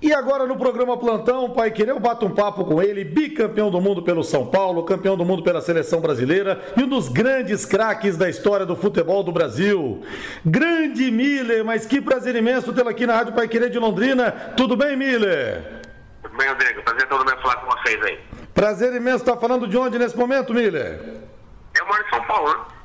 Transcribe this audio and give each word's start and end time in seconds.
E 0.00 0.12
agora 0.12 0.46
no 0.46 0.56
programa 0.56 0.96
Plantão, 0.98 1.48
Pai 1.50 1.70
Querer, 1.70 1.92
eu 1.92 2.00
bato 2.00 2.26
um 2.26 2.30
papo 2.30 2.66
com 2.66 2.82
ele, 2.82 3.02
bicampeão 3.02 3.70
do 3.70 3.80
mundo 3.80 4.02
pelo 4.02 4.22
São 4.22 4.46
Paulo, 4.46 4.84
campeão 4.84 5.16
do 5.16 5.24
mundo 5.24 5.42
pela 5.42 5.62
seleção 5.62 6.02
brasileira 6.02 6.60
e 6.76 6.82
um 6.82 6.88
dos 6.88 7.08
grandes 7.08 7.64
craques 7.64 8.14
da 8.14 8.28
história 8.28 8.66
do 8.66 8.76
futebol 8.76 9.22
do 9.22 9.32
Brasil. 9.32 10.02
Grande 10.44 11.10
Miller, 11.10 11.64
mas 11.64 11.86
que 11.86 12.00
prazer 12.02 12.36
imenso 12.36 12.74
tê-lo 12.74 12.90
aqui 12.90 13.06
na 13.06 13.14
Rádio 13.14 13.32
Pai 13.32 13.48
Querer 13.48 13.70
de 13.70 13.78
Londrina. 13.78 14.30
Tudo 14.54 14.76
bem, 14.76 14.96
Miller? 14.96 15.64
Tudo 16.22 16.36
bem, 16.36 16.48
Rodrigo. 16.48 16.82
Prazer 16.82 17.08
todo 17.08 17.18
mundo 17.20 17.40
falar 17.40 17.56
com 17.56 17.70
vocês 17.70 18.02
aí. 18.02 18.18
Prazer 18.52 18.94
imenso. 18.94 19.24
Tá 19.24 19.36
falando 19.36 19.66
de 19.66 19.78
onde 19.78 19.98
nesse 19.98 20.16
momento, 20.16 20.52
Miller? 20.52 21.00
Eu 21.74 21.86
moro 21.86 22.04
em 22.06 22.10
São 22.10 22.22
Paulo, 22.24 22.50
né? 22.50 22.75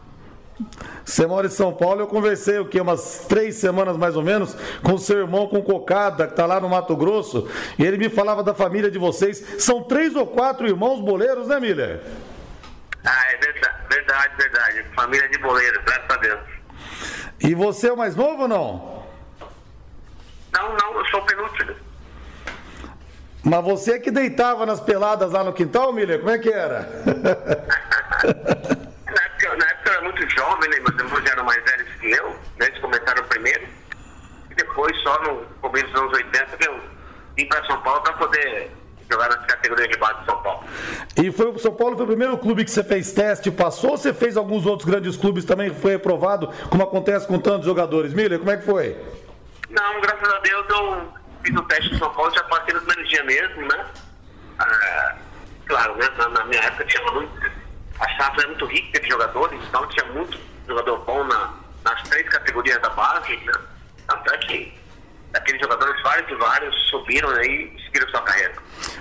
Você 1.03 1.25
mora 1.25 1.47
em 1.47 1.49
São 1.49 1.73
Paulo, 1.73 2.01
eu 2.01 2.07
conversei 2.07 2.59
o 2.59 2.65
que 2.65 2.79
umas 2.79 3.25
três 3.27 3.55
semanas 3.55 3.97
mais 3.97 4.15
ou 4.15 4.23
menos 4.23 4.55
com 4.83 4.97
seu 4.97 5.19
irmão 5.19 5.47
com 5.47 5.61
Cocada, 5.61 6.25
que 6.25 6.33
está 6.33 6.45
lá 6.45 6.59
no 6.59 6.69
Mato 6.69 6.95
Grosso, 6.95 7.49
e 7.77 7.83
ele 7.83 7.97
me 7.97 8.09
falava 8.09 8.43
da 8.43 8.53
família 8.53 8.89
de 8.89 8.97
vocês. 8.97 9.39
São 9.59 9.83
três 9.83 10.15
ou 10.15 10.27
quatro 10.27 10.67
irmãos 10.67 11.01
boleiros, 11.01 11.47
né, 11.47 11.59
Miller? 11.59 12.01
Ah, 13.03 13.31
é 13.31 13.37
verdade, 13.37 13.75
verdade, 13.89 14.35
verdade. 14.37 14.85
Família 14.95 15.27
de 15.29 15.37
boleiros, 15.39 15.83
graças 15.83 16.09
a 16.09 16.17
Deus. 16.17 16.39
E 17.39 17.55
você 17.55 17.87
é 17.89 17.93
o 17.93 17.97
mais 17.97 18.15
novo 18.15 18.43
ou 18.43 18.47
não? 18.47 19.03
Não, 20.53 20.75
não, 20.75 20.99
eu 20.99 21.05
sou 21.07 21.19
o 21.21 21.25
penúltimo. 21.25 21.75
Mas 23.43 23.63
você 23.63 23.99
que 23.99 24.11
deitava 24.11 24.65
nas 24.65 24.79
peladas 24.79 25.31
lá 25.31 25.43
no 25.43 25.51
quintal, 25.51 25.91
Miller? 25.91 26.19
Como 26.19 26.29
é 26.29 26.37
que 26.37 26.49
era? 26.49 26.87
jovem, 30.61 30.69
né? 30.69 30.79
Meus 30.79 30.99
irmãos 30.99 31.31
eram 31.31 31.43
mais 31.43 31.63
velhos 31.63 31.89
que 31.99 32.11
eu, 32.11 32.29
né? 32.29 32.67
Eles 32.67 32.79
começaram 32.79 33.23
primeiro. 33.25 33.67
E 34.49 34.55
depois, 34.55 34.95
só 35.01 35.21
no 35.23 35.45
começo 35.61 35.87
dos 35.87 36.01
anos 36.01 36.13
80, 36.13 36.57
que 36.57 36.67
eu 36.67 36.79
vim 37.35 37.45
para 37.47 37.65
São 37.65 37.81
Paulo 37.81 38.01
para 38.01 38.13
poder 38.13 38.71
jogar 39.09 39.29
nas 39.29 39.45
categorias 39.45 39.89
de 39.89 39.97
base 39.97 40.19
de 40.19 40.25
São 40.25 40.41
Paulo. 40.41 40.63
E 41.17 41.31
foi 41.31 41.47
o 41.47 41.59
São 41.59 41.73
Paulo 41.73 41.95
foi 41.95 42.05
o 42.05 42.07
primeiro 42.07 42.37
clube 42.37 42.63
que 42.63 42.71
você 42.71 42.83
fez 42.83 43.11
teste 43.11 43.51
passou 43.51 43.91
ou 43.91 43.97
você 43.97 44.13
fez 44.13 44.37
alguns 44.37 44.65
outros 44.65 44.89
grandes 44.89 45.17
clubes 45.17 45.43
também 45.43 45.69
que 45.69 45.79
foi 45.79 45.95
aprovado, 45.95 46.47
como 46.69 46.83
acontece 46.83 47.27
com 47.27 47.39
tantos 47.39 47.65
jogadores? 47.65 48.13
Miller, 48.13 48.39
como 48.39 48.51
é 48.51 48.57
que 48.57 48.65
foi? 48.65 48.97
Não, 49.69 50.01
graças 50.01 50.29
a 50.29 50.39
Deus 50.39 50.65
eu 50.69 51.07
fiz 51.43 51.55
o 51.55 51.63
teste 51.63 51.93
em 51.93 51.97
São 51.97 52.13
Paulo, 52.13 52.33
já 52.33 52.43
passei 52.43 52.73
no 52.73 52.81
primeiro 52.81 53.09
dia 53.09 53.23
mesmo, 53.23 53.67
né? 53.67 53.85
Ah, 54.59 55.15
claro, 55.65 55.95
né? 55.95 56.07
Na, 56.17 56.45
minha 56.45 56.61
época 56.61 56.85
tinha 56.85 57.11
muito 57.11 57.61
a 57.99 58.17
safra 58.17 58.43
é 58.43 58.47
muito 58.47 58.65
rica 58.65 58.99
de 58.99 59.09
jogadores, 59.09 59.59
então 59.67 59.85
tinha 59.87 60.05
muito 60.11 60.37
jogador 60.67 60.97
bom 60.99 61.23
na, 61.23 61.53
nas 61.83 62.01
três 62.03 62.27
categorias 62.29 62.81
da 62.81 62.89
base, 62.89 63.35
né? 63.37 63.53
Tanto 64.07 64.33
é 64.33 64.37
que 64.37 64.81
aqueles 65.33 65.61
jogadores, 65.61 66.01
vários 66.03 66.29
e 66.29 66.35
vários, 66.35 66.89
subiram 66.89 67.29
aí 67.29 67.73
e 67.75 67.81
seguiram 67.83 68.09
sua 68.09 68.21
carreira. 68.21 68.53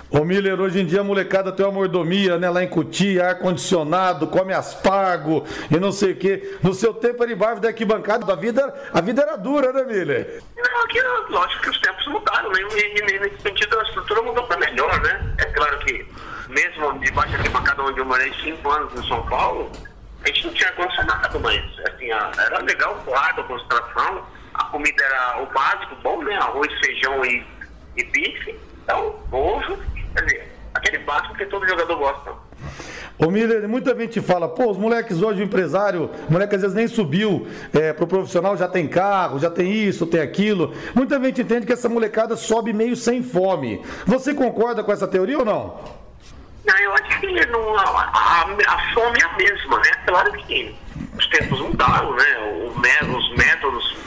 Ô 0.09 0.23
Miller, 0.23 0.59
hoje 0.59 0.81
em 0.81 0.85
dia 0.85 1.01
a 1.01 1.03
molecada 1.03 1.51
tem 1.51 1.65
uma 1.65 1.71
mordomia, 1.71 2.37
né? 2.37 2.49
Lá 2.49 2.63
em 2.63 2.67
Cutia, 2.67 3.27
ar-condicionado, 3.27 4.27
come 4.27 4.53
aspargo 4.53 5.45
e 5.69 5.77
não 5.77 5.91
sei 5.91 6.11
o 6.11 6.17
quê. 6.17 6.57
No 6.61 6.73
seu 6.73 6.93
tempo 6.93 7.23
era 7.23 7.31
embaixo 7.31 7.61
da 7.61 7.69
arquibancada, 7.69 8.31
a 8.31 8.35
vida, 8.35 8.89
a 8.93 9.01
vida 9.01 9.21
era 9.21 9.37
dura, 9.37 9.71
né, 9.71 9.83
Miller? 9.83 10.43
Não, 10.57 10.83
aqui, 10.83 11.01
lógico 11.29 11.61
que 11.63 11.69
os 11.69 11.81
tempos 11.81 12.07
mudaram, 12.07 12.49
né? 12.51 12.59
E, 12.61 13.19
nesse 13.19 13.41
sentido 13.41 13.79
a 13.79 13.83
estrutura 13.83 14.21
mudou 14.21 14.43
para 14.47 14.57
melhor, 14.57 15.01
né? 15.01 15.35
É 15.37 15.45
claro 15.45 15.79
que 15.79 16.05
mesmo 16.49 16.99
debaixo 16.99 17.35
aqui 17.35 17.49
para 17.49 17.61
cada 17.61 17.83
onde 17.83 17.99
eu 17.99 18.05
morei 18.05 18.33
cinco 18.43 18.69
anos 18.69 18.93
em 18.93 19.07
São 19.07 19.25
Paulo, 19.27 19.71
a 20.23 20.27
gente 20.27 20.45
não 20.45 20.53
tinha 20.53 20.71
condicionado, 20.73 21.39
mas 21.39 21.63
assim, 21.87 22.11
era 22.11 22.59
legal 22.59 22.93
o 22.95 23.03
quadro, 23.03 23.41
a 23.41 23.43
concentração, 23.45 24.25
a 24.53 24.63
comida 24.65 25.03
era 25.03 25.41
o 25.41 25.45
básico, 25.47 25.95
bom, 26.03 26.23
né? 26.23 26.35
Arroz, 26.35 26.71
feijão 26.79 27.25
e, 27.25 27.45
e 27.97 28.03
bife, 28.03 28.59
então, 28.83 29.15
ovo, 29.31 29.77
quer 30.15 30.25
dizer, 30.25 30.51
aquele 30.73 30.99
básico 30.99 31.35
que 31.35 31.45
todo 31.45 31.67
jogador 31.67 31.95
gosta. 31.95 32.31
Ô 33.17 33.29
Miller, 33.29 33.67
muita 33.69 33.95
gente 33.95 34.19
fala, 34.19 34.49
pô, 34.49 34.71
os 34.71 34.77
moleques 34.77 35.21
hoje, 35.21 35.41
o 35.41 35.45
empresário, 35.45 36.09
o 36.27 36.33
moleque 36.33 36.55
às 36.55 36.61
vezes 36.61 36.75
nem 36.75 36.87
subiu 36.87 37.47
é, 37.71 37.93
pro 37.93 38.07
profissional, 38.07 38.57
já 38.57 38.67
tem 38.67 38.87
carro, 38.87 39.37
já 39.37 39.49
tem 39.49 39.71
isso, 39.71 40.07
tem 40.07 40.21
aquilo. 40.21 40.73
Muita 40.95 41.19
gente 41.19 41.41
entende 41.41 41.67
que 41.67 41.73
essa 41.73 41.87
molecada 41.87 42.35
sobe 42.35 42.73
meio 42.73 42.95
sem 42.95 43.21
fome. 43.21 43.83
Você 44.07 44.33
concorda 44.33 44.83
com 44.83 44.91
essa 44.91 45.07
teoria 45.07 45.37
ou 45.37 45.45
não? 45.45 46.00
Não, 46.65 46.77
eu 46.77 46.93
acho 46.93 47.19
que 47.19 47.45
não, 47.47 47.77
a, 47.77 47.83
a, 47.83 48.41
a, 48.67 48.93
fome 48.93 49.19
é 49.19 49.25
a 49.25 49.37
mesma, 49.37 49.77
né? 49.79 49.91
Claro 50.05 50.31
que 50.33 50.75
os 51.17 51.27
tempos 51.27 51.59
mudaram, 51.59 52.15
né? 52.15 52.37
O, 52.39 53.17
os 53.17 53.37
métodos, 53.37 53.97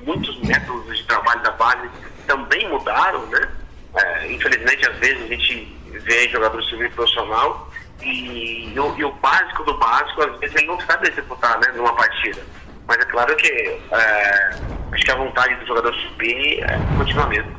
muitos 0.00 0.40
métodos 0.42 0.96
de 0.96 1.04
trabalho 1.04 1.40
da 1.42 1.52
base 1.52 1.88
também 2.26 2.68
mudaram, 2.68 3.24
né? 3.26 3.48
É, 3.94 4.32
infelizmente, 4.32 4.88
às 4.88 4.96
vezes 4.98 5.22
a 5.22 5.26
gente 5.26 5.76
vê 6.04 6.28
jogador 6.28 6.62
civil 6.64 6.90
profissional 6.92 7.70
e, 8.02 8.72
e, 8.72 8.80
o, 8.80 8.98
e, 8.98 9.04
o, 9.04 9.12
básico 9.12 9.64
do 9.64 9.76
básico, 9.78 10.22
às 10.22 10.38
vezes 10.38 10.56
ele 10.56 10.66
não 10.66 10.80
sabe 10.80 11.08
executar, 11.08 11.58
né? 11.60 11.72
Numa 11.74 11.94
partida. 11.94 12.42
Mas 12.86 12.98
é 12.98 13.04
claro 13.04 13.36
que 13.36 13.48
é, 13.48 14.50
acho 14.92 15.04
que 15.04 15.10
a 15.10 15.16
vontade 15.16 15.54
do 15.56 15.66
jogador 15.66 15.94
subir 15.94 16.62
é, 16.64 16.78
continua 16.96 17.26
mesmo. 17.26 17.56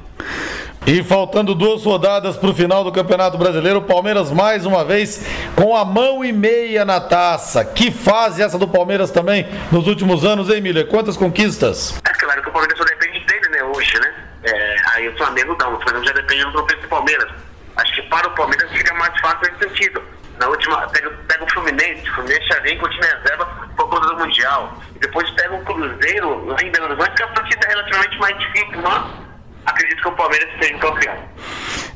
E 0.92 1.02
faltando 1.06 1.56
duas 1.56 1.86
rodadas 1.86 2.36
para 2.36 2.50
o 2.50 2.54
final 2.54 2.84
do 2.84 2.92
Campeonato 2.92 3.38
Brasileiro, 3.38 3.80
o 3.80 3.82
Palmeiras 3.82 4.30
mais 4.30 4.66
uma 4.66 4.84
vez 4.84 5.26
com 5.56 5.74
a 5.74 5.86
mão 5.86 6.22
e 6.22 6.34
meia 6.34 6.84
na 6.84 7.00
taça. 7.00 7.64
Que 7.64 7.90
fase 7.90 8.44
essa 8.44 8.60
do 8.60 8.68
Palmeiras 8.68 9.10
também 9.10 9.48
nos 9.72 9.88
últimos 9.88 10.26
anos, 10.26 10.50
hein, 10.50 10.60
Miller? 10.60 10.86
Quantas 10.88 11.16
conquistas? 11.16 11.98
É 12.06 12.14
claro 12.16 12.42
que 12.42 12.50
o 12.50 12.52
Palmeiras 12.52 12.78
só 12.78 12.84
depende 12.84 13.22
dele, 13.22 13.50
né, 13.52 13.64
hoje, 13.64 13.98
né? 14.02 14.14
É, 14.44 14.76
aí 14.94 15.08
o 15.08 15.16
Flamengo 15.16 15.56
não, 15.58 15.76
o 15.76 15.80
Flamengo 15.80 16.06
já 16.06 16.12
depende 16.12 16.44
do 16.44 16.52
tropeço 16.52 16.82
do 16.82 16.88
Palmeiras. 16.90 17.32
Acho 17.78 17.96
que 17.96 18.02
para 18.10 18.28
o 18.28 18.32
Palmeiras 18.32 18.70
fica 18.70 18.94
mais 18.96 19.18
fácil 19.22 19.50
nesse 19.50 19.70
sentido. 19.70 20.04
Na 20.42 20.50
última, 20.50 20.76
pega, 20.90 21.10
pega 21.26 21.42
o 21.46 21.52
Fluminense, 21.54 22.10
o 22.10 22.16
Fluminense 22.16 22.48
já 22.50 22.60
vem 22.60 22.78
com 22.78 22.86
o 22.86 22.90
time 22.90 23.06
reserva 23.06 23.46
por 23.78 23.90
conta 23.90 24.08
do 24.08 24.18
Mundial. 24.18 24.78
E 24.94 25.00
depois 25.00 25.30
pega 25.30 25.56
o 25.56 25.64
Cruzeiro 25.64 26.48
lá 26.48 26.62
em 26.62 26.70
Belo 26.70 26.88
Horizonte, 26.88 27.16
que 27.16 27.24
é 27.24 27.26
a 27.28 27.30
partida 27.30 27.66
relativamente 27.66 28.20
mais 28.20 28.38
difícil, 28.38 28.82
mas 28.82 29.31
acredito 29.66 30.02
que 30.02 30.08
o 30.08 30.12
Palmeiras 30.14 30.50
seja 30.60 30.78
campeão. 30.78 31.16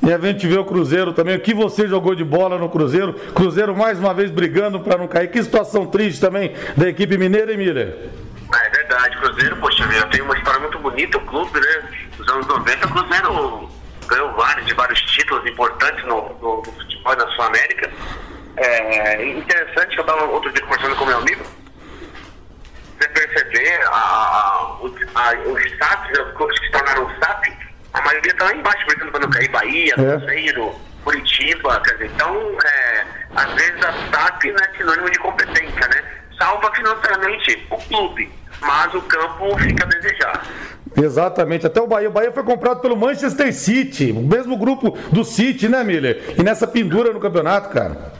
E 0.03 0.13
a 0.13 0.19
gente 0.19 0.47
vê 0.47 0.57
o 0.57 0.65
Cruzeiro 0.65 1.13
também. 1.13 1.35
O 1.35 1.39
que 1.39 1.53
você 1.53 1.87
jogou 1.87 2.13
de 2.13 2.23
bola 2.23 2.59
no 2.59 2.69
Cruzeiro? 2.69 3.13
Cruzeiro 3.33 3.75
mais 3.75 3.97
uma 3.97 4.13
vez 4.13 4.29
brigando 4.29 4.79
para 4.79 4.97
não 4.97 5.07
cair. 5.07 5.29
Que 5.29 5.41
situação 5.41 5.87
triste 5.87 6.21
também 6.21 6.53
da 6.77 6.87
equipe 6.87 7.17
mineira, 7.17 7.51
hein, 7.51 7.57
Miller? 7.57 8.09
Ah, 8.53 8.65
é 8.65 8.69
verdade, 8.69 9.17
Cruzeiro, 9.17 9.55
poxa 9.57 9.87
vida, 9.87 10.05
tem 10.07 10.21
uma 10.21 10.37
história 10.37 10.59
muito 10.59 10.77
bonita, 10.77 11.17
o 11.17 11.21
clube, 11.21 11.59
né? 11.59 11.89
Nos 12.19 12.29
anos 12.29 12.45
90, 12.45 12.85
o 12.85 12.91
Cruzeiro 12.91 13.69
ganhou 14.07 14.31
vários, 14.33 14.65
de 14.67 14.73
vários 14.75 15.01
títulos 15.01 15.45
importantes 15.49 16.05
no, 16.05 16.29
no, 16.39 16.57
no 16.57 16.63
futebol 16.63 17.15
da 17.15 17.27
Sul-América. 17.29 17.91
É 18.57 19.27
interessante 19.27 19.95
que 19.95 19.99
eu 19.99 20.05
estava 20.05 20.23
outro 20.25 20.51
dia 20.51 20.61
conversando 20.63 20.95
com 20.95 21.05
meu 21.05 21.17
amigo. 21.17 21.43
Você 22.99 23.07
perceber 23.09 23.81
a, 23.87 23.89
a, 23.89 24.67
a, 25.15 25.33
os 25.49 25.77
SAPs, 25.77 26.19
os 26.19 26.33
clubes 26.37 26.59
que 26.59 26.65
se 26.67 26.71
tornaram 26.71 27.09
SAP, 27.19 27.54
a 27.95 28.01
maioria 28.01 28.31
está 28.31 28.45
lá 28.45 28.53
embaixo, 28.53 28.85
brigando 28.85 29.11
para 29.11 29.21
não 29.21 29.29
cair 29.29 29.49
Bahia, 29.49 29.93
é. 29.93 30.17
Cruzeiro, 30.17 30.75
Curitiba, 31.03 31.81
quer 31.81 31.93
dizer, 31.93 32.11
então, 32.13 32.57
é, 32.65 33.05
às 33.35 33.53
vezes 33.53 33.85
a 33.85 33.93
SAP 34.11 34.43
não 34.45 34.55
é 34.57 34.77
sinônimo 34.77 35.09
de 35.09 35.19
competência, 35.19 35.87
né? 35.87 36.03
Salva 36.37 36.69
financeiramente 36.75 37.65
o 37.69 37.77
clube, 37.77 38.29
mas 38.59 38.93
o 38.93 39.01
campo 39.03 39.57
fica 39.59 39.85
a 39.85 39.87
desejar. 39.87 40.45
Exatamente, 40.97 41.65
até 41.65 41.79
o 41.79 41.87
Bahia. 41.87 42.09
O 42.09 42.11
Bahia 42.11 42.31
foi 42.33 42.43
comprado 42.43 42.81
pelo 42.81 42.97
Manchester 42.97 43.53
City, 43.53 44.11
o 44.11 44.21
mesmo 44.21 44.57
grupo 44.57 44.91
do 45.11 45.23
City, 45.23 45.69
né, 45.69 45.81
Miller? 45.83 46.35
E 46.37 46.43
nessa 46.43 46.67
pendura 46.67 47.13
no 47.13 47.19
campeonato, 47.21 47.69
cara. 47.69 48.13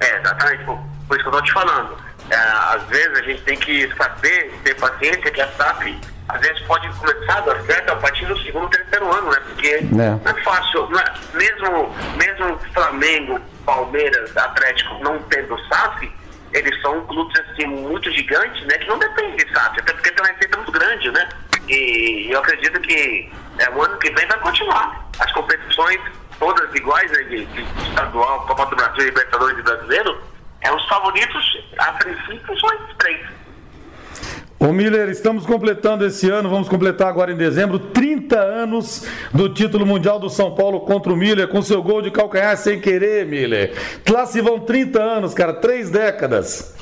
É, 0.00 0.18
exatamente, 0.18 0.64
por, 0.64 0.78
por 1.06 1.16
isso 1.18 1.28
que 1.28 1.36
eu 1.36 1.38
tô 1.38 1.42
te 1.42 1.52
falando. 1.52 1.96
É, 2.30 2.36
às 2.36 2.82
vezes 2.84 3.18
a 3.18 3.22
gente 3.22 3.42
tem 3.42 3.58
que 3.58 3.94
saber, 3.94 4.54
ter 4.64 4.74
paciência, 4.76 5.30
que 5.30 5.40
a 5.40 5.48
SAP 5.52 5.98
às 6.28 6.40
vezes 6.40 6.60
pode 6.62 6.88
começar 6.98 7.38
a 7.38 7.40
dar 7.40 7.60
certo 7.62 7.90
a 7.90 7.96
partir 7.96 8.26
do 8.26 8.38
segundo, 8.42 8.68
terceiro 8.68 9.10
ano, 9.12 9.30
né? 9.30 9.40
Porque 9.46 9.68
é. 9.68 9.80
não 9.82 10.30
é 10.30 10.42
fácil, 10.42 10.88
não 10.90 11.00
é? 11.00 11.14
Mesmo, 11.34 11.94
mesmo 12.16 12.58
Flamengo, 12.74 13.40
Palmeiras, 13.64 14.36
Atlético 14.36 15.02
não 15.02 15.18
tendo 15.22 15.58
SAF, 15.68 16.12
eles 16.52 16.80
são 16.82 17.04
clubes 17.06 17.38
assim 17.40 17.66
muito 17.66 18.10
gigantes, 18.10 18.66
né? 18.66 18.78
Que 18.78 18.88
não 18.88 18.98
dependem 18.98 19.36
de 19.36 19.52
SAF, 19.54 19.80
até 19.80 19.92
porque 19.92 20.10
tem 20.10 20.24
uma 20.24 20.32
receita 20.32 20.56
muito 20.56 20.72
grande, 20.72 21.10
né? 21.10 21.28
E 21.68 22.28
eu 22.30 22.38
acredito 22.40 22.80
que 22.80 23.30
é, 23.58 23.70
o 23.70 23.82
ano 23.82 23.98
que 23.98 24.10
vem 24.10 24.26
vai 24.26 24.38
continuar. 24.40 25.08
As 25.18 25.32
competições 25.32 26.00
todas 26.38 26.74
iguais, 26.74 27.10
né, 27.10 27.22
de, 27.24 27.44
de 27.46 27.88
estadual, 27.88 28.46
Copa 28.46 28.66
do 28.66 28.76
Brasil, 28.76 29.04
Libertadores 29.04 29.58
e 29.58 29.62
Brasileiro, 29.62 30.22
é, 30.60 30.72
os 30.72 30.86
favoritos, 30.88 31.58
a 31.78 31.92
princípio, 31.92 32.60
são 32.60 32.74
esses 32.74 32.96
três. 32.98 33.26
Ô 34.60 34.72
Miller, 34.72 35.08
estamos 35.08 35.46
completando 35.46 36.04
esse 36.04 36.28
ano, 36.28 36.50
vamos 36.50 36.68
completar 36.68 37.06
agora 37.06 37.30
em 37.30 37.36
dezembro, 37.36 37.78
30 37.78 38.40
anos 38.40 39.06
do 39.32 39.48
título 39.48 39.86
mundial 39.86 40.18
do 40.18 40.28
São 40.28 40.52
Paulo 40.52 40.80
contra 40.80 41.12
o 41.12 41.16
Miller, 41.16 41.46
com 41.46 41.62
seu 41.62 41.80
gol 41.80 42.02
de 42.02 42.10
calcanhar 42.10 42.56
sem 42.56 42.80
querer, 42.80 43.24
Miller. 43.24 43.72
Lá 44.10 44.26
se 44.26 44.40
vão 44.40 44.58
30 44.58 45.00
anos, 45.00 45.32
cara, 45.32 45.54
três 45.54 45.90
décadas. 45.90 46.74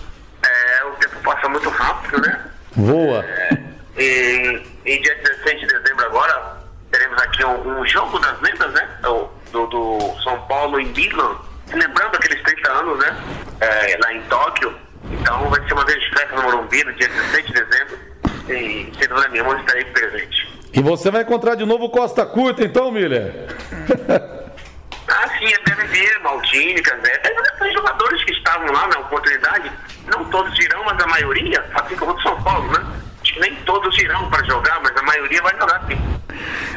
É, 0.42 0.84
o 0.84 0.92
tempo 0.92 1.16
passa 1.22 1.50
muito 1.50 1.68
rápido, 1.68 2.22
né? 2.22 2.46
Voa. 2.74 3.22
É, 3.22 3.58
e, 3.98 4.62
e 4.86 4.98
dia 4.98 5.14
16 5.14 5.60
de 5.60 5.66
dezembro 5.66 6.06
agora, 6.06 6.56
teremos 6.90 7.22
aqui 7.24 7.44
um, 7.44 7.78
um 7.78 7.86
jogo 7.86 8.18
das 8.20 8.40
lendas, 8.40 8.72
né? 8.72 8.88
Do, 9.02 9.28
do, 9.66 9.98
São 10.24 10.40
Paulo 10.46 10.80
em 10.80 10.86
Milan, 10.86 11.36
lembrando 11.74 12.16
aqueles 12.16 12.42
30 12.42 12.72
anos, 12.72 12.98
né? 13.00 13.16
É, 13.60 13.98
lá 14.02 14.14
em 14.14 14.22
Tóquio. 14.22 14.85
Então 15.20 15.48
vai 15.48 15.66
ser 15.66 15.72
uma 15.74 15.84
grande 15.84 16.08
festa 16.10 16.36
no 16.36 16.42
Morumbi, 16.42 16.84
no 16.84 16.92
dia 16.94 17.08
16 17.08 17.46
de 17.46 17.52
dezembro. 17.52 17.98
E 18.48 18.92
sem 18.98 19.08
dúvida 19.08 19.28
nenhuma 19.28 19.58
estarei 19.58 19.84
presente. 19.86 20.56
E 20.72 20.80
você 20.80 21.10
vai 21.10 21.22
encontrar 21.22 21.54
de 21.54 21.64
novo 21.64 21.88
Costa 21.88 22.24
Curta, 22.26 22.62
então, 22.62 22.90
Miller? 22.92 23.46
ah, 25.08 25.28
sim, 25.38 25.46
é 25.46 25.58
BMB, 25.64 26.22
Maldini, 26.22 26.82
Casé. 26.82 27.18
Tem 27.58 27.72
jogadores 27.72 28.22
que 28.24 28.32
estavam 28.32 28.70
lá 28.72 28.86
na 28.88 28.98
oportunidade. 29.00 29.72
Não 30.06 30.24
todos 30.26 30.56
irão, 30.58 30.84
mas 30.84 31.02
a 31.02 31.06
maioria, 31.06 31.64
assim 31.74 31.96
como 31.96 32.12
o 32.12 32.22
São 32.22 32.40
Paulo, 32.42 32.70
né? 32.72 32.96
nem 33.40 33.54
todos 33.64 33.96
irão 33.98 34.28
para 34.30 34.44
jogar, 34.44 34.80
mas 34.82 34.96
a 34.96 35.02
maioria 35.02 35.42
vai 35.42 35.52
jogar 35.58 35.86
sim. 35.88 35.98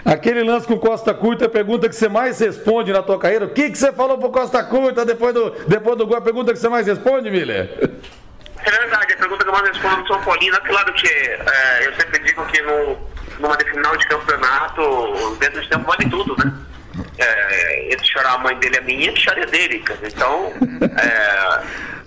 Aquele 0.06 0.44
lance 0.44 0.68
com 0.68 0.78
Costa 0.78 1.14
Curta, 1.14 1.46
a 1.46 1.50
pergunta 1.50 1.88
que 1.88 1.96
você 1.96 2.10
mais 2.10 2.40
responde 2.40 2.92
na 2.92 3.04
tua 3.04 3.20
carreira, 3.20 3.46
o 3.46 3.50
que, 3.50 3.70
que 3.70 3.78
você 3.78 3.92
falou 3.92 4.18
pro 4.18 4.30
Costa 4.30 4.64
Curta 4.64 5.06
depois 5.06 5.34
do, 5.34 5.52
depois 5.68 5.98
do 5.98 6.08
gol? 6.08 6.18
A 6.18 6.22
pergunta 6.22 6.54
que 6.54 6.60
você 6.60 6.70
mais 6.70 6.88
responde, 6.88 7.30
Miller? 7.30 7.92
É 8.70 8.72
verdade, 8.72 9.14
a 9.14 9.18
pergunta 9.18 9.44
que 9.44 9.50
eu 9.50 9.54
mais 9.54 9.68
respondo 9.68 10.04
do 10.04 10.08
São 10.08 10.22
Paulino 10.22 10.56
é 10.56 10.60
claro 10.60 10.94
que 10.94 11.08
é, 11.08 11.88
eu 11.88 11.96
sempre 11.96 12.20
digo 12.20 12.46
que 12.46 12.62
no, 12.62 13.00
numa 13.40 13.58
final 13.58 13.98
de 13.98 14.08
campeonato, 14.08 15.38
dentro 15.40 15.60
de 15.60 15.70
tempo 15.70 15.86
vale 15.86 16.08
tudo, 16.08 16.36
né? 16.38 16.54
É, 17.18 17.92
ele 17.92 18.06
chorar 18.06 18.34
a 18.34 18.38
mãe 18.38 18.56
dele 18.58 18.78
a 18.78 18.82
minha, 18.82 19.16
chorar 19.16 19.48
dele. 19.48 19.84
Então, 20.04 20.54
é, 21.02 21.62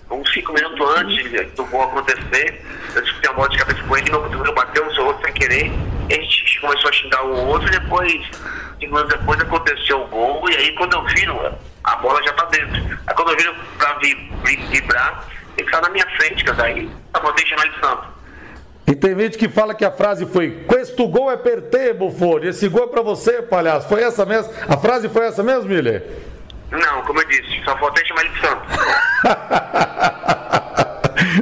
uns 0.09 0.33
cinco 0.33 0.53
minutos 0.53 0.99
antes 0.99 1.53
do 1.55 1.65
gol 1.65 1.83
acontecer, 1.83 2.65
eu 2.95 3.03
disputei 3.03 3.31
uma 3.31 3.37
bola 3.37 3.49
de 3.49 3.59
cabeça 3.59 3.83
com 3.83 3.97
ele, 3.97 4.11
meu 4.11 4.23
cotovelo 4.23 4.55
bateu 4.55 4.85
no 4.85 4.95
seu 4.95 5.05
outro 5.07 5.25
sem 5.25 5.35
querer, 5.35 5.73
e 6.09 6.15
a 6.15 6.17
gente 6.17 6.61
começou 6.61 6.91
a 6.91 6.93
xingar 6.93 7.25
o 7.25 7.47
outro, 7.49 7.67
e 7.67 7.73
depois, 7.73 8.13
cinco 8.79 8.95
minutos 8.95 9.19
depois, 9.19 9.41
aconteceu 9.41 10.01
o 10.01 10.07
gol, 10.07 10.49
e 10.49 10.55
aí 10.55 10.77
quando 10.77 10.93
eu 10.93 11.05
viro, 11.07 11.59
a 11.83 11.97
bola 11.97 12.23
já 12.23 12.33
tá 12.35 12.45
dentro. 12.45 12.77
Aí 13.05 13.15
quando 13.17 13.31
eu 13.33 13.37
viro 13.37 13.55
pra 13.77 13.99
vibrar, 14.71 15.25
ele 15.57 15.71
tá 15.71 15.81
na 15.81 15.91
minha 15.91 16.07
frente, 16.17 16.45
que 16.45 16.53
daí 16.53 16.91
eu 17.15 17.21
botei 17.21 17.47
chamar 17.47 17.69
de 17.69 17.81
santo. 17.81 18.13
E 18.87 18.95
tem 18.95 19.17
gente 19.19 19.39
que 19.39 19.49
fala 19.49 19.75
que 19.75 19.85
a 19.85 19.91
frase 19.91 20.27
foi 20.27 20.65
Questo 20.69 21.07
gol 21.09 21.31
é 21.31 21.37
per 21.37 21.63
te, 21.63 21.93
Buffoni. 21.93 22.49
Esse 22.49 22.69
gol 22.69 22.85
é 22.85 22.87
pra 22.89 23.01
você, 23.01 23.41
palhaço. 23.41 23.89
Foi 23.89 24.03
essa 24.03 24.27
mesmo? 24.27 24.53
A 24.69 24.77
frase 24.77 25.09
foi 25.09 25.27
essa 25.27 25.43
mesmo, 25.43 25.69
Miller? 25.69 26.05
Não, 26.71 27.03
como 27.03 27.21
eu 27.21 27.29
disse, 27.29 27.63
só 27.65 27.77
faltei 27.79 28.05
chamar 28.05 28.25
ele 28.25 28.35
de 28.35 28.41
santo. 28.41 28.63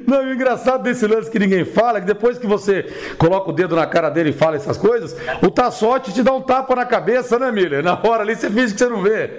Não, 0.07 0.25
o 0.25 0.33
engraçado 0.33 0.83
desse 0.83 1.07
lance 1.07 1.31
que 1.31 1.39
ninguém 1.39 1.65
fala 1.65 1.99
é 1.99 2.01
que 2.01 2.07
depois 2.07 2.37
que 2.39 2.47
você 2.47 2.83
coloca 3.17 3.51
o 3.51 3.53
dedo 3.53 3.77
na 3.77 3.87
cara 3.87 4.11
dele 4.11 4.31
e 4.31 4.33
fala 4.33 4.57
essas 4.57 4.77
coisas, 4.77 5.17
o 5.43 5.51
Tassote 5.51 6.13
te 6.13 6.23
dá 6.23 6.33
um 6.33 6.43
tapa 6.43 6.75
na 6.75 6.85
cabeça, 6.85 7.39
né, 7.39 7.51
Miller? 7.51 7.83
Na 7.83 7.99
hora 8.03 8.23
ali 8.23 8.35
você 8.35 8.51
finge 8.51 8.73
que 8.73 8.79
você 8.79 8.89
não 8.89 9.03
vê. 9.03 9.31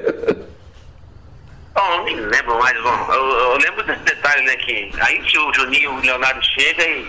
Bom, 1.74 2.04
nem 2.04 2.16
lembro 2.16 2.60
mais, 2.60 2.82
bom. 2.82 3.14
Eu, 3.14 3.30
eu, 3.30 3.58
lembro 3.58 3.84
desse 3.84 4.02
detalhe, 4.02 4.44
né, 4.44 4.56
que 4.58 4.92
aí 5.00 5.20
que 5.22 5.38
o 5.38 5.54
Juninho, 5.54 5.94
o 5.94 6.02
Leonardo 6.02 6.44
chega 6.44 6.84
e, 6.84 7.08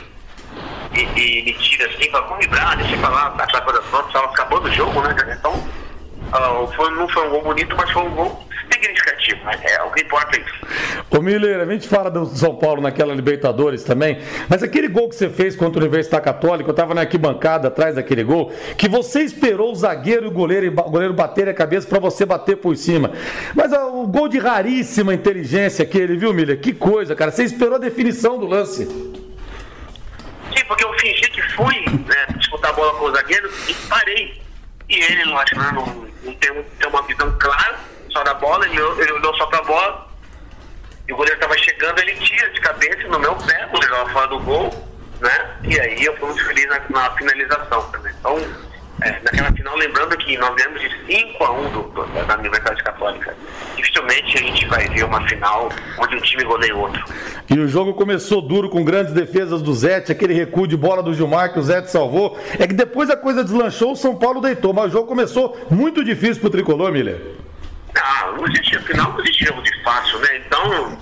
e, 0.94 1.40
e 1.40 1.42
me 1.42 1.52
tira 1.54 1.88
assim, 1.88 2.10
fala, 2.10 2.26
vamos 2.28 2.46
deixa 2.76 2.94
eu 2.94 3.00
falar, 3.00 3.30
tá 3.30 3.44
aquela 3.44 3.62
coisa 3.62 3.82
pronta, 3.82 4.06
estava 4.06 4.26
acabando 4.26 4.68
o 4.68 4.72
jogo, 4.72 5.02
né, 5.02 5.36
então, 5.36 5.52
uh, 5.54 6.72
foi, 6.76 6.90
não 6.92 7.08
foi 7.08 7.26
um 7.26 7.30
gol 7.30 7.42
bonito, 7.42 7.76
mas 7.76 7.90
foi 7.90 8.02
um 8.02 8.10
gol 8.10 8.48
significativo, 9.32 9.44
mas 9.44 9.60
é, 9.64 9.82
o 9.82 9.90
que 9.90 10.02
importa 10.02 10.36
é 10.36 10.40
isso. 10.40 10.52
Ô 11.10 11.20
Miller, 11.20 11.60
a 11.60 11.66
gente 11.66 11.88
fala 11.88 12.10
do 12.10 12.26
São 12.26 12.54
Paulo 12.56 12.80
naquela 12.80 13.14
Libertadores 13.14 13.82
também, 13.82 14.20
mas 14.48 14.62
aquele 14.62 14.88
gol 14.88 15.08
que 15.08 15.14
você 15.14 15.28
fez 15.28 15.56
contra 15.56 15.80
a 15.80 15.82
Universidade 15.82 16.24
Católica, 16.24 16.68
eu 16.68 16.72
estava 16.72 16.94
na 16.94 17.02
arquibancada 17.02 17.68
atrás 17.68 17.94
daquele 17.94 18.24
gol, 18.24 18.52
que 18.76 18.88
você 18.88 19.22
esperou 19.22 19.72
o 19.72 19.74
zagueiro 19.74 20.26
e 20.26 20.28
o 20.28 20.30
goleiro, 20.30 20.68
o 20.68 20.90
goleiro 20.90 21.14
baterem 21.14 21.52
a 21.52 21.54
cabeça 21.54 21.86
para 21.88 21.98
você 21.98 22.24
bater 22.24 22.56
por 22.56 22.76
cima. 22.76 23.12
Mas 23.54 23.72
ó, 23.72 24.02
o 24.02 24.06
gol 24.06 24.28
de 24.28 24.38
raríssima 24.38 25.14
inteligência 25.14 25.82
aquele, 25.82 26.16
viu, 26.16 26.32
Miller? 26.32 26.60
Que 26.60 26.72
coisa, 26.72 27.14
cara. 27.14 27.30
Você 27.30 27.44
esperou 27.44 27.76
a 27.76 27.78
definição 27.78 28.38
do 28.38 28.46
lance. 28.46 28.84
Sim, 28.84 30.64
porque 30.66 30.84
eu 30.84 30.92
fingi 30.98 31.30
que 31.30 31.42
fui 31.54 31.84
né, 31.86 32.26
disputar 32.36 32.70
a 32.70 32.74
bola 32.74 32.98
com 32.98 33.06
o 33.06 33.12
zagueiro 33.12 33.50
e 33.68 33.74
parei. 33.88 34.42
E 34.88 34.96
ele, 34.96 35.24
lógico, 35.24 35.58
não, 35.58 35.72
não, 35.72 35.86
não 36.24 36.34
tem, 36.34 36.62
tem 36.78 36.88
uma 36.88 37.02
visão 37.02 37.34
clara 37.38 37.91
só 38.12 38.22
da 38.22 38.34
bola, 38.34 38.66
ele, 38.66 38.76
ele 38.78 39.12
olhou 39.12 39.34
só 39.36 39.46
pra 39.46 39.62
bola, 39.62 40.08
e 41.08 41.12
o 41.12 41.16
goleiro 41.16 41.40
tava 41.40 41.56
chegando, 41.58 41.98
ele 42.00 42.14
tira 42.16 42.48
de 42.50 42.60
cabeça 42.60 43.08
no 43.08 43.18
meu 43.18 43.34
pé, 43.36 43.66
goleiro 43.70 43.94
tava 43.94 44.10
fora 44.10 44.26
do 44.28 44.38
gol, 44.40 44.70
né? 45.20 45.56
E 45.64 45.80
aí 45.80 46.04
eu 46.04 46.16
fui 46.16 46.28
muito 46.28 46.44
feliz 46.44 46.66
na, 46.68 46.80
na 46.90 47.10
finalização 47.16 47.82
também. 47.90 48.12
Então, 48.18 48.38
é, 49.00 49.20
naquela 49.24 49.52
final, 49.52 49.76
lembrando 49.76 50.16
que 50.16 50.38
nós 50.38 50.54
ganhamos 50.54 50.80
de 50.80 51.06
5 51.06 51.44
a 51.44 51.52
1 51.52 51.70
do, 51.70 51.82
do, 51.82 52.26
da 52.26 52.38
Universidade 52.38 52.82
Católica. 52.84 53.34
Dificilmente 53.76 54.36
a 54.36 54.40
gente 54.40 54.66
vai 54.66 54.88
ver 54.88 55.04
uma 55.04 55.26
final 55.28 55.68
onde 55.98 56.16
um 56.16 56.20
time 56.20 56.44
goleia 56.44 56.76
outro. 56.76 57.04
E 57.50 57.58
o 57.58 57.66
jogo 57.66 57.94
começou 57.94 58.40
duro 58.40 58.68
com 58.68 58.84
grandes 58.84 59.12
defesas 59.12 59.60
do 59.60 59.74
Zete, 59.74 60.12
aquele 60.12 60.34
recuo 60.34 60.68
de 60.68 60.76
bola 60.76 61.02
do 61.02 61.12
Gilmar 61.12 61.52
que 61.52 61.58
o 61.58 61.62
Zete 61.62 61.90
salvou. 61.90 62.38
É 62.58 62.66
que 62.66 62.74
depois 62.74 63.10
a 63.10 63.16
coisa 63.16 63.42
deslanchou, 63.42 63.92
o 63.92 63.96
São 63.96 64.14
Paulo 64.14 64.40
deitou, 64.40 64.72
mas 64.72 64.86
o 64.86 64.90
jogo 64.90 65.08
começou 65.08 65.66
muito 65.68 66.04
difícil 66.04 66.40
pro 66.40 66.50
tricolor, 66.50 66.92
Miller. 66.92 67.41
Ah, 67.94 68.32
não 68.36 68.46
existia, 68.46 68.80
não 68.96 69.20
existia 69.20 69.48
jogo 69.48 69.62
de 69.62 69.82
fácil, 69.82 70.18
né? 70.20 70.38
Então, 70.38 70.98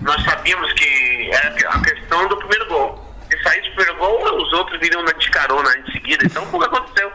nós 0.00 0.22
sabíamos 0.24 0.72
que 0.74 1.30
era 1.32 1.48
a 1.70 1.80
questão 1.80 2.28
do 2.28 2.36
primeiro 2.36 2.66
gol. 2.66 3.14
Se 3.30 3.42
saísse 3.42 3.68
o 3.70 3.74
primeiro 3.74 3.98
gol, 3.98 4.42
os 4.42 4.52
outros 4.52 4.78
viriam 4.80 5.04
de 5.04 5.30
carona 5.30 5.78
em 5.78 5.92
seguida. 5.92 6.24
Então, 6.24 6.44
o 6.44 6.58
que 6.58 6.66
aconteceu? 6.66 7.10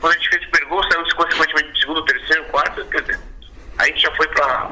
Quando 0.00 0.12
a 0.12 0.16
gente 0.16 0.28
fez 0.30 0.42
o 0.46 0.50
primeiro 0.50 0.68
gol, 0.68 0.82
saiu 0.90 1.16
consequentemente 1.16 1.72
de 1.72 1.80
segundo, 1.80 2.04
terceiro, 2.04 2.44
quarto, 2.44 2.84
quer 2.86 3.02
dizer, 3.02 3.20
a 3.80 3.86
gente 3.86 4.02
já 4.02 4.14
foi 4.14 4.28
para 4.28 4.68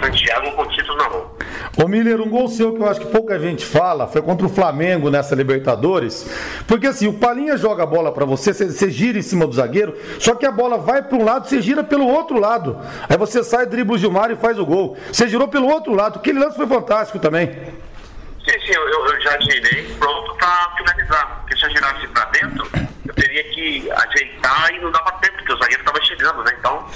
Santiago 0.00 0.52
com 0.52 0.62
o 0.62 0.68
título 0.68 0.96
na 0.96 1.08
mão. 1.10 1.30
Ô 1.76 1.86
Miller, 1.86 2.22
um 2.22 2.30
gol 2.30 2.48
seu 2.48 2.72
que 2.72 2.80
eu 2.80 2.88
acho 2.88 3.00
que 3.00 3.06
pouca 3.06 3.38
gente 3.38 3.66
fala 3.66 4.06
foi 4.06 4.22
contra 4.22 4.46
o 4.46 4.48
Flamengo 4.48 5.10
nessa 5.10 5.34
Libertadores. 5.34 6.26
Porque 6.66 6.86
assim, 6.86 7.06
o 7.06 7.12
Palinha 7.12 7.58
joga 7.58 7.82
a 7.82 7.86
bola 7.86 8.10
para 8.10 8.24
você, 8.24 8.54
você, 8.54 8.90
gira 8.90 9.18
em 9.18 9.22
cima 9.22 9.46
do 9.46 9.52
zagueiro, 9.52 9.94
só 10.18 10.34
que 10.34 10.46
a 10.46 10.50
bola 10.50 10.78
vai 10.78 11.02
para 11.02 11.18
um 11.18 11.24
lado, 11.24 11.46
você 11.46 11.60
gira 11.60 11.84
pelo 11.84 12.06
outro 12.06 12.40
lado. 12.40 12.80
Aí 13.08 13.16
você 13.18 13.44
sai, 13.44 13.66
dribla 13.66 13.94
o 13.94 13.98
Gilmar 13.98 14.30
e 14.30 14.36
faz 14.36 14.58
o 14.58 14.64
gol. 14.64 14.96
Você 15.12 15.28
girou 15.28 15.48
pelo 15.48 15.68
outro 15.68 15.94
lado. 15.94 16.18
Aquele 16.18 16.38
lance 16.38 16.56
foi 16.56 16.66
fantástico 16.66 17.18
também. 17.18 17.48
Sim, 17.48 18.60
sim, 18.64 18.72
eu, 18.72 18.88
eu 18.88 19.20
já 19.20 19.38
girei 19.40 19.94
pronto 19.98 20.34
para 20.36 20.72
finalizar. 20.78 21.40
Porque 21.40 21.58
se 21.58 21.66
eu 21.66 21.70
girasse 21.70 22.06
para 22.08 22.24
dentro, 22.26 22.66
eu 23.06 23.14
teria 23.14 23.44
que 23.50 23.90
ajeitar 23.90 24.72
e 24.72 24.80
não 24.80 24.90
dava 24.90 25.12
tempo, 25.20 25.36
porque 25.36 25.52
o 25.52 25.58
zagueiro 25.58 25.82
estava 25.82 26.02
chegando, 26.02 26.42
né? 26.42 26.56
Então 26.58 26.86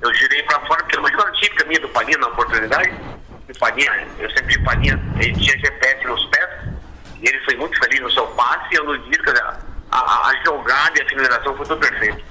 eu 0.00 0.14
girei 0.14 0.42
para 0.44 0.60
fora, 0.60 0.82
porque 0.82 0.96
era 0.96 1.02
uma 1.02 1.32
típica 1.32 1.64
minha 1.64 1.80
do 1.80 1.88
Palinha 1.88 2.18
na 2.18 2.28
oportunidade. 2.28 2.92
O 3.48 3.58
Palinha, 3.58 4.06
eu 4.18 4.30
sempre 4.30 4.56
vi 4.56 4.64
Palinha, 4.64 5.00
ele 5.16 5.32
tinha 5.34 5.58
GPS 5.58 6.04
nos 6.06 6.24
pés, 6.26 6.48
e 7.20 7.28
ele 7.28 7.40
foi 7.40 7.56
muito 7.56 7.78
feliz 7.78 8.00
no 8.00 8.10
seu 8.10 8.26
passe, 8.28 8.72
e 8.72 8.76
eu 8.76 8.84
não 8.84 8.98
disse, 8.98 9.22
que 9.22 9.30
a, 9.30 9.56
a, 9.90 10.28
a 10.28 10.44
jogada 10.44 10.98
e 10.98 11.02
a 11.02 11.08
finalização 11.08 11.56
foi 11.56 11.66
tudo 11.66 11.80
perfeito. 11.80 12.24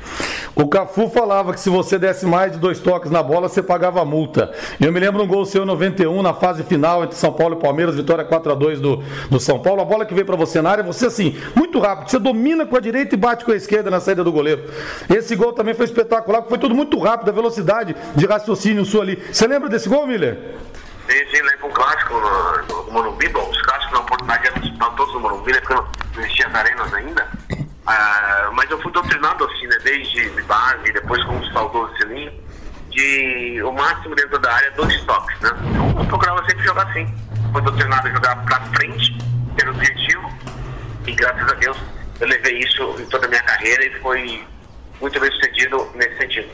O 0.56 0.68
Cafu 0.68 1.08
falava 1.10 1.54
que 1.54 1.60
se 1.60 1.70
você 1.70 2.00
desse 2.00 2.26
mais 2.26 2.52
de 2.52 2.58
dois 2.58 2.80
toques 2.80 3.12
na 3.12 3.22
bola, 3.22 3.48
você 3.48 3.62
pagava 3.62 4.04
multa. 4.04 4.52
Eu 4.82 4.92
me 4.92 5.00
lembro 5.00 5.22
um 5.22 5.28
gol 5.28 5.46
seu 5.46 5.66
91 5.66 6.22
na 6.24 6.34
fase 6.34 6.64
final 6.64 7.04
entre 7.04 7.16
São 7.16 7.32
Paulo 7.32 7.58
e 7.58 7.62
Palmeiras, 7.62 7.96
vitória 7.96 8.26
4 8.26 8.52
a 8.52 8.56
2 8.56 8.82
do, 8.82 9.04
do 9.30 9.40
São 9.40 9.60
Paulo. 9.60 9.82
A 9.82 9.86
bola 9.86 10.04
que 10.04 10.16
veio 10.16 10.26
para 10.26 10.36
você 10.36 10.60
na 10.60 10.72
área, 10.72 10.84
você 10.84 11.06
assim, 11.06 11.40
muito 11.56 11.80
rápido, 11.80 12.10
você 12.10 12.18
domina 12.18 12.66
com 12.66 12.76
a 12.76 12.80
direita 12.80 13.14
e 13.14 13.18
bate 13.18 13.46
com 13.46 13.52
a 13.52 13.56
esquerda 13.56 13.92
na 13.92 14.00
saída 14.00 14.24
do 14.24 14.32
goleiro. 14.32 14.64
Esse 15.08 15.36
gol 15.36 15.54
também 15.54 15.76
foi 15.76 15.86
espetacular, 15.86 16.42
foi 16.44 16.58
tudo 16.58 16.74
muito 16.74 16.98
rápido, 16.98 17.30
a 17.30 17.34
velocidade 17.34 17.96
de 18.16 18.26
raciocínio 18.26 18.84
sua 18.84 19.04
ali. 19.04 19.24
Você 19.32 19.46
lembra 19.46 19.70
desse 19.70 19.88
gol, 19.88 20.08
Miller? 20.08 20.56
Sim, 21.08 21.20
sim, 21.32 21.42
lembro 21.42 21.68
um 21.68 21.72
clássico 21.72 22.17
de 32.98 33.62
o 33.62 33.72
máximo 33.72 34.16
dentro 34.16 34.40
da 34.40 34.52
área, 34.52 34.72
dois 34.72 35.00
toques, 35.04 35.40
né? 35.40 35.52
Então 35.70 36.00
eu 36.00 36.06
procurava 36.06 36.44
sempre 36.50 36.64
jogar 36.66 36.88
assim. 36.88 37.08
Fui 37.54 37.62
doutrinado 37.62 38.08
a 38.08 38.12
jogar 38.12 38.36
pra 38.44 38.60
frente, 38.76 39.18
pelo 39.56 39.72
objetivo, 39.72 40.30
e 41.06 41.12
graças 41.14 41.52
a 41.52 41.56
Deus 41.56 41.78
eu 42.20 42.28
levei 42.28 42.58
isso 42.58 42.96
em 43.00 43.06
toda 43.06 43.28
a 43.28 43.30
minha 43.30 43.44
carreira 43.44 43.86
e 43.86 44.00
foi 44.00 44.44
muito 45.00 45.20
bem 45.20 45.32
sucedido 45.32 45.88
nesse 45.94 46.18
sentido. 46.18 46.50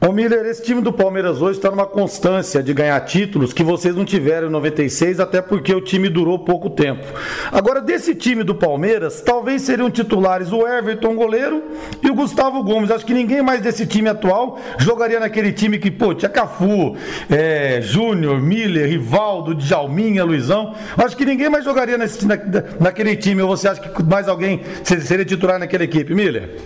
Ô 0.00 0.12
Miller, 0.12 0.46
esse 0.46 0.62
time 0.62 0.80
do 0.80 0.92
Palmeiras 0.92 1.42
hoje 1.42 1.58
está 1.58 1.72
numa 1.72 1.84
constância 1.84 2.62
de 2.62 2.72
ganhar 2.72 3.00
títulos 3.00 3.52
que 3.52 3.64
vocês 3.64 3.96
não 3.96 4.04
tiveram 4.04 4.46
em 4.46 4.50
96, 4.50 5.18
até 5.18 5.42
porque 5.42 5.74
o 5.74 5.80
time 5.80 6.08
durou 6.08 6.38
pouco 6.38 6.70
tempo. 6.70 7.04
Agora, 7.50 7.80
desse 7.80 8.14
time 8.14 8.44
do 8.44 8.54
Palmeiras, 8.54 9.20
talvez 9.20 9.62
seriam 9.62 9.90
titulares 9.90 10.52
o 10.52 10.64
Everton, 10.64 11.16
goleiro, 11.16 11.64
e 12.00 12.08
o 12.08 12.14
Gustavo 12.14 12.62
Gomes. 12.62 12.92
Acho 12.92 13.04
que 13.04 13.12
ninguém 13.12 13.42
mais 13.42 13.60
desse 13.60 13.86
time 13.86 14.08
atual 14.08 14.60
jogaria 14.78 15.18
naquele 15.18 15.52
time 15.52 15.78
que, 15.78 15.90
pô, 15.90 16.14
tinha 16.14 16.28
Cafu, 16.28 16.96
é, 17.28 17.80
Júnior, 17.82 18.40
Miller, 18.40 18.88
Rivaldo, 18.88 19.52
Djalminha, 19.52 20.22
Luizão. 20.22 20.76
Acho 20.96 21.16
que 21.16 21.24
ninguém 21.24 21.50
mais 21.50 21.64
jogaria 21.64 21.98
nesse, 21.98 22.24
na, 22.24 22.36
naquele 22.78 23.16
time. 23.16 23.42
Ou 23.42 23.48
você 23.48 23.66
acha 23.66 23.80
que 23.80 24.02
mais 24.04 24.28
alguém 24.28 24.62
seria 24.84 25.24
titular 25.24 25.58
naquela 25.58 25.82
equipe, 25.82 26.14
Miller? 26.14 26.56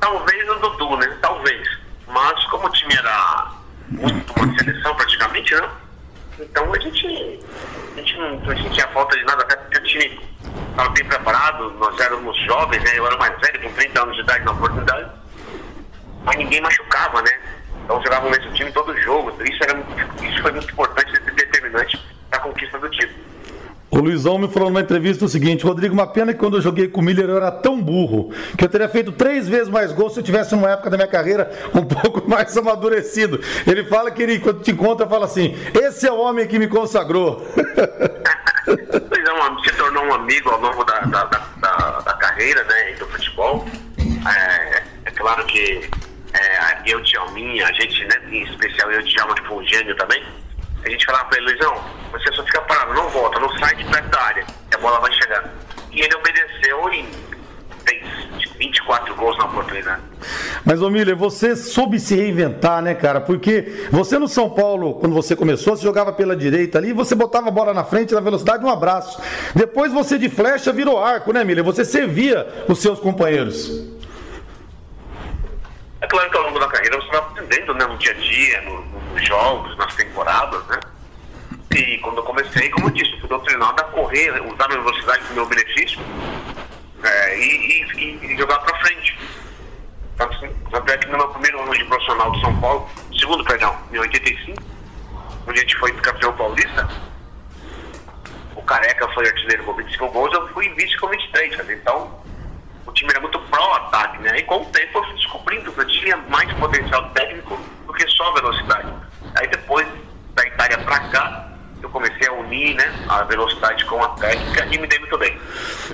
Talvez 0.00 0.48
o 0.50 0.54
Dudu, 0.54 0.96
né? 0.96 1.13
Mas 2.14 2.44
como 2.44 2.66
o 2.66 2.70
time 2.70 2.94
era 2.94 3.50
muito 3.88 4.32
uma 4.34 4.56
seleção 4.56 4.94
praticamente, 4.94 5.52
né? 5.56 5.68
Então 6.38 6.72
a 6.72 6.78
gente, 6.78 7.06
a 7.06 7.96
gente 7.96 8.16
não 8.18 8.50
a 8.50 8.54
gente 8.54 8.70
tinha 8.70 8.86
falta 8.88 9.16
de 9.16 9.24
nada, 9.24 9.42
até 9.42 9.56
porque 9.56 9.78
o 9.78 9.82
time 9.82 10.20
estava 10.70 10.90
bem 10.90 11.04
preparado, 11.04 11.72
nós 11.72 11.98
éramos 12.00 12.36
jovens, 12.44 12.84
né? 12.84 12.92
Eu 12.94 13.06
era 13.06 13.16
mais 13.16 13.36
velho, 13.40 13.62
com 13.62 13.72
30 13.72 14.02
anos 14.02 14.14
de 14.14 14.22
idade 14.22 14.44
na 14.44 14.52
oportunidade, 14.52 15.10
mas 16.24 16.36
ninguém 16.36 16.60
machucava, 16.60 17.20
né? 17.20 17.40
Então 17.84 18.00
jogava 18.00 18.28
o 18.28 18.30
mesmo 18.30 18.52
time 18.52 18.70
todo 18.70 18.96
jogo. 19.02 19.30
Isso, 19.42 19.64
era, 19.64 19.76
isso 20.22 20.40
foi 20.40 20.52
muito 20.52 20.72
importante 20.72 21.12
e 21.14 21.30
determinante 21.32 22.00
para 22.30 22.38
a 22.38 22.42
conquista 22.42 22.78
do 22.78 22.88
título. 22.90 23.33
O 23.94 24.00
Luizão 24.00 24.38
me 24.38 24.48
falou 24.48 24.70
numa 24.70 24.80
entrevista 24.80 25.24
o 25.24 25.28
seguinte: 25.28 25.64
Rodrigo, 25.64 25.94
uma 25.94 26.06
pena 26.06 26.32
que 26.32 26.40
quando 26.40 26.56
eu 26.56 26.60
joguei 26.60 26.88
com 26.88 27.00
o 27.00 27.04
Miller 27.04 27.30
eu 27.30 27.36
era 27.36 27.52
tão 27.52 27.80
burro 27.80 28.32
que 28.58 28.64
eu 28.64 28.68
teria 28.68 28.88
feito 28.88 29.12
três 29.12 29.48
vezes 29.48 29.68
mais 29.68 29.92
gols 29.92 30.14
se 30.14 30.18
eu 30.18 30.24
tivesse 30.24 30.52
numa 30.52 30.68
época 30.68 30.90
da 30.90 30.96
minha 30.96 31.06
carreira 31.06 31.48
um 31.72 31.84
pouco 31.86 32.28
mais 32.28 32.56
amadurecido. 32.56 33.40
Ele 33.64 33.84
fala 33.84 34.10
que 34.10 34.20
ele, 34.20 34.40
quando 34.40 34.62
te 34.62 34.72
encontra, 34.72 35.06
fala 35.06 35.26
assim: 35.26 35.54
Esse 35.72 36.08
é 36.08 36.12
o 36.12 36.18
homem 36.18 36.44
que 36.48 36.58
me 36.58 36.66
consagrou. 36.66 37.46
Luizão 38.66 39.62
se 39.62 39.72
tornou 39.76 40.04
um 40.06 40.14
amigo 40.14 40.50
ao 40.50 40.60
longo 40.60 40.82
da, 40.82 40.98
da, 41.02 41.24
da, 41.24 42.00
da 42.00 42.12
carreira 42.14 42.64
né, 42.64 42.94
do 42.98 43.06
futebol. 43.06 43.64
É, 44.26 44.82
é 45.04 45.10
claro 45.12 45.46
que 45.46 45.88
é, 46.32 46.82
eu, 46.84 47.00
Djalminha, 47.00 47.68
a 47.68 47.72
gente, 47.72 48.04
né, 48.06 48.16
em 48.32 48.42
especial 48.42 48.90
eu, 48.90 49.04
que 49.04 49.46
foi 49.46 49.56
um 49.56 49.68
gênio 49.68 49.94
também 49.96 50.20
a 50.84 50.90
gente 50.90 51.06
falava 51.06 51.24
pra 51.26 51.38
ele, 51.38 51.46
Luizão, 51.46 51.84
você 52.12 52.32
só 52.32 52.44
fica 52.44 52.60
parado, 52.62 52.94
não 52.94 53.08
volta, 53.08 53.40
não 53.40 53.50
sai 53.58 53.74
de 53.76 53.84
perto 53.84 54.08
da 54.08 54.20
área, 54.20 54.46
a 54.74 54.78
bola 54.78 55.00
vai 55.00 55.12
chegar. 55.12 55.44
E 55.92 56.00
ele 56.00 56.14
obedeceu 56.14 56.92
e 56.92 57.08
fez 57.86 58.04
24 58.58 59.14
gols 59.14 59.36
na 59.38 59.44
oportunidade. 59.46 60.02
Mas, 60.64 60.80
ô 60.82 60.90
Miller, 60.90 61.16
você 61.16 61.54
soube 61.56 61.98
se 62.00 62.14
reinventar, 62.14 62.82
né, 62.82 62.94
cara? 62.94 63.20
Porque 63.20 63.86
você 63.90 64.18
no 64.18 64.28
São 64.28 64.50
Paulo, 64.50 64.94
quando 64.94 65.14
você 65.14 65.36
começou, 65.36 65.76
você 65.76 65.82
jogava 65.82 66.12
pela 66.12 66.36
direita 66.36 66.78
ali, 66.78 66.92
você 66.92 67.14
botava 67.14 67.48
a 67.48 67.50
bola 67.50 67.74
na 67.74 67.84
frente 67.84 68.14
na 68.14 68.20
velocidade 68.20 68.64
um 68.64 68.70
abraço. 68.70 69.20
Depois 69.54 69.92
você 69.92 70.18
de 70.18 70.28
flecha 70.28 70.72
virou 70.72 71.02
arco, 71.02 71.32
né, 71.32 71.44
Miller? 71.44 71.64
Você 71.64 71.84
servia 71.84 72.64
os 72.68 72.80
seus 72.80 72.98
companheiros. 72.98 73.94
É 76.00 76.06
claro 76.06 76.30
que 76.30 76.36
ao 76.36 76.44
longo 76.44 76.58
da 76.58 76.68
carreira 76.68 76.96
você 77.00 77.08
vai 77.08 77.18
aprendendo, 77.18 77.74
né, 77.74 77.86
no 77.86 77.96
dia 77.96 78.12
a 78.12 78.14
dia, 78.14 78.62
no, 78.62 78.93
nos 79.14 79.26
jogos, 79.26 79.76
nas 79.78 79.94
temporadas, 79.94 80.66
né? 80.66 80.80
E 81.74 81.98
quando 81.98 82.18
eu 82.18 82.22
comecei, 82.24 82.68
como 82.70 82.88
eu 82.88 82.90
disse, 82.90 83.18
fui 83.20 83.28
doutrinado 83.28 83.80
a 83.80 83.84
correr, 83.86 84.30
usar 84.42 84.64
a 84.64 84.68
velocidade 84.68 85.24
para 85.24 85.34
meu 85.34 85.46
benefício 85.46 86.00
é, 87.02 87.38
e, 87.38 87.82
e, 87.96 88.26
e, 88.26 88.36
jogar 88.36 88.58
para 88.58 88.78
frente. 88.78 89.18
Tanto 90.16 90.92
é 90.92 90.98
que 90.98 91.08
no 91.08 91.16
meu 91.16 91.28
primeiro 91.28 91.62
ano 91.62 91.72
de 91.72 91.84
profissional 91.84 92.30
de 92.32 92.40
São 92.40 92.60
Paulo, 92.60 92.88
segundo, 93.18 93.44
perdão, 93.44 93.76
em 93.92 93.98
85, 93.98 94.62
onde 95.48 95.58
a 95.58 95.62
gente 95.62 95.76
foi 95.76 95.92
campeão 95.92 96.32
paulista, 96.34 96.88
o 98.54 98.62
Careca 98.62 99.08
foi 99.08 99.26
artilheiro 99.26 99.64
com 99.64 99.74
25 99.74 100.08
gols, 100.08 100.32
eu 100.32 100.48
fui 100.48 100.68
vice 100.70 100.96
com 100.98 101.08
23, 101.08 101.56
sabe? 101.56 101.74
Então, 101.74 102.22
o 102.86 102.92
time 102.92 103.10
era 103.10 103.20
muito 103.20 103.38
pró-ataque, 103.40 104.18
né? 104.22 104.38
E 104.38 104.42
com 104.42 104.62
o 104.62 104.66
tempo 104.66 104.98
eu 104.98 105.04
fui 105.04 105.14
descobrindo 105.14 105.72
que 105.72 105.80
eu 105.80 105.86
tinha 105.88 106.16
mais 106.28 106.52
potencial 106.54 107.10
técnico 107.10 107.58
do 107.86 107.92
que 107.92 108.08
só 108.08 108.32
velocidade. 108.32 108.92
Aí 109.34 109.48
depois, 109.48 109.86
da 110.34 110.46
Itália 110.46 110.78
para 110.78 111.00
cá, 111.10 111.48
eu 111.84 111.90
comecei 111.90 112.26
a 112.26 112.32
unir 112.32 112.74
né, 112.74 112.92
a 113.08 113.22
velocidade 113.24 113.84
com 113.84 114.02
a 114.02 114.08
técnica 114.10 114.64
e 114.66 114.78
me 114.78 114.86
dei 114.86 114.98
muito 114.98 115.18
bem. 115.18 115.38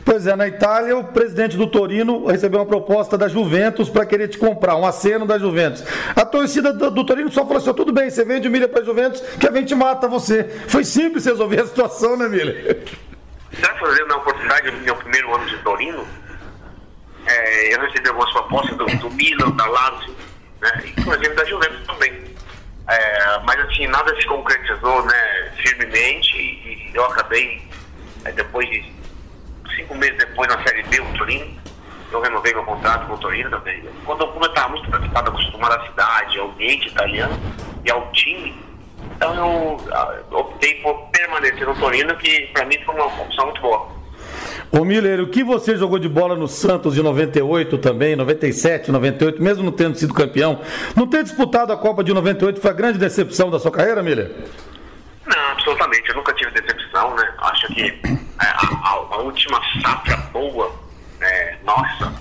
Pois 0.05 0.27
é, 0.27 0.37
na 0.37 0.47
Itália, 0.47 0.97
o 0.97 1.05
presidente 1.05 1.57
do 1.57 1.67
Torino 1.67 2.27
recebeu 2.27 2.61
uma 2.61 2.67
proposta 2.67 3.19
da 3.19 3.27
Juventus 3.27 3.89
para 3.89 4.07
querer 4.07 4.29
te 4.29 4.39
comprar, 4.39 4.77
um 4.77 4.87
aceno 4.87 5.27
da 5.27 5.39
Juventus. 5.39 5.85
A 6.15 6.25
torcida 6.25 6.73
do, 6.73 6.91
do 6.91 7.05
Torino 7.05 7.31
só 7.33 7.43
falou 7.43 7.59
assim: 7.59 7.73
tudo 7.75 7.93
bem, 7.93 8.09
você 8.09 8.25
vende 8.25 8.49
Milha 8.49 8.69
para 8.69 8.83
a 8.83 8.85
Juventus, 8.85 9.21
que 9.21 9.49
a 9.49 9.53
gente 9.53 9.75
mata 9.75 10.07
você. 10.07 10.45
Foi 10.69 10.85
simples 10.85 11.25
resolver 11.25 11.61
a 11.61 11.67
situação, 11.67 12.17
né, 12.17 12.29
Milha? 12.29 12.85
Graças 13.53 13.83
a 13.83 13.95
Deus, 13.95 14.09
na 14.09 14.17
oportunidade, 14.17 14.71
no 14.71 14.79
meu 14.79 14.95
primeiro 14.95 15.35
ano 15.35 15.47
de 15.47 15.59
Torino, 15.59 16.07
é, 17.27 17.75
eu 17.75 17.81
recebi 17.81 18.09
algumas 18.09 18.33
propostas 18.33 18.77
do, 18.77 18.87
do 18.87 19.11
Milan, 19.11 19.51
da 19.51 19.67
Lazio, 19.67 20.15
né, 20.63 20.83
inclusive 20.97 21.35
da 21.35 21.45
Juventus 21.45 21.85
também. 21.87 22.30
É, 22.89 23.39
mas 23.45 23.61
assim, 23.61 23.87
nada 23.87 24.15
se 24.21 24.27
concretizou 24.27 25.05
né, 25.05 25.53
firmemente 25.57 26.37
e 26.37 26.91
eu 26.93 27.05
acabei, 27.05 27.63
é, 28.25 28.33
depois 28.33 28.69
de 28.69 28.93
cinco 29.77 29.95
meses 29.95 30.19
depois 30.19 30.49
na 30.49 30.63
Série 30.63 30.83
B, 30.85 31.01
o 31.01 31.19
Torino, 31.19 31.61
eu 32.11 32.21
renovei 32.21 32.53
meu 32.53 32.65
contrato 32.65 33.07
com 33.07 33.15
o 33.15 33.19
Torino 33.19 33.51
também. 33.51 33.89
Quando 34.05 34.25
eu 34.25 34.41
estava 34.43 34.69
muito 34.71 34.89
preocupado, 34.91 35.31
acostumado 35.31 35.81
à 35.81 35.87
cidade, 35.87 36.39
ao 36.39 36.49
ambiente 36.49 36.89
italiano 36.89 37.39
e 37.85 37.91
ao 37.91 38.11
time, 38.13 38.71
então 39.17 39.35
eu, 39.35 39.81
eu 40.31 40.39
optei 40.39 40.75
por 40.77 40.95
permanecer 41.11 41.67
no 41.67 41.75
Torino, 41.77 42.17
que 42.17 42.47
para 42.49 42.65
mim 42.65 42.79
foi 42.85 42.95
uma 42.95 43.07
opção 43.07 43.45
muito 43.47 43.61
boa. 43.61 44.00
Ô 44.73 44.85
Miller, 44.85 45.21
o 45.21 45.27
que 45.27 45.43
você 45.43 45.77
jogou 45.77 45.99
de 45.99 46.09
bola 46.09 46.37
no 46.37 46.47
Santos 46.47 46.95
de 46.95 47.03
98 47.03 47.77
também, 47.79 48.15
97, 48.15 48.93
98, 48.93 49.43
mesmo 49.43 49.65
não 49.65 49.73
tendo 49.73 49.97
sido 49.97 50.15
campeão, 50.15 50.61
não 50.95 51.09
ter 51.09 51.25
disputado 51.25 51.73
a 51.73 51.77
Copa 51.77 52.05
de 52.05 52.15
98 52.15 52.61
foi 52.61 52.71
a 52.71 52.75
grande 52.75 52.97
decepção 52.97 53.51
da 53.51 53.59
sua 53.59 53.73
carreira, 53.73 54.01
Miller? 54.01 54.31
Não, 55.27 55.51
absolutamente. 55.51 56.09
Eu 56.09 56.15
nunca 56.15 56.33
tive 56.35 56.53
decepção, 56.53 57.17
né? 57.17 57.35
Acho 57.39 57.67
que 57.75 57.83
é, 57.83 58.19
a, 58.39 58.47
a, 58.47 58.91
a 59.11 59.19
última 59.19 59.61
safra 59.83 60.17
boa, 60.33 60.73
é, 61.21 61.57
nossa, 61.65 62.13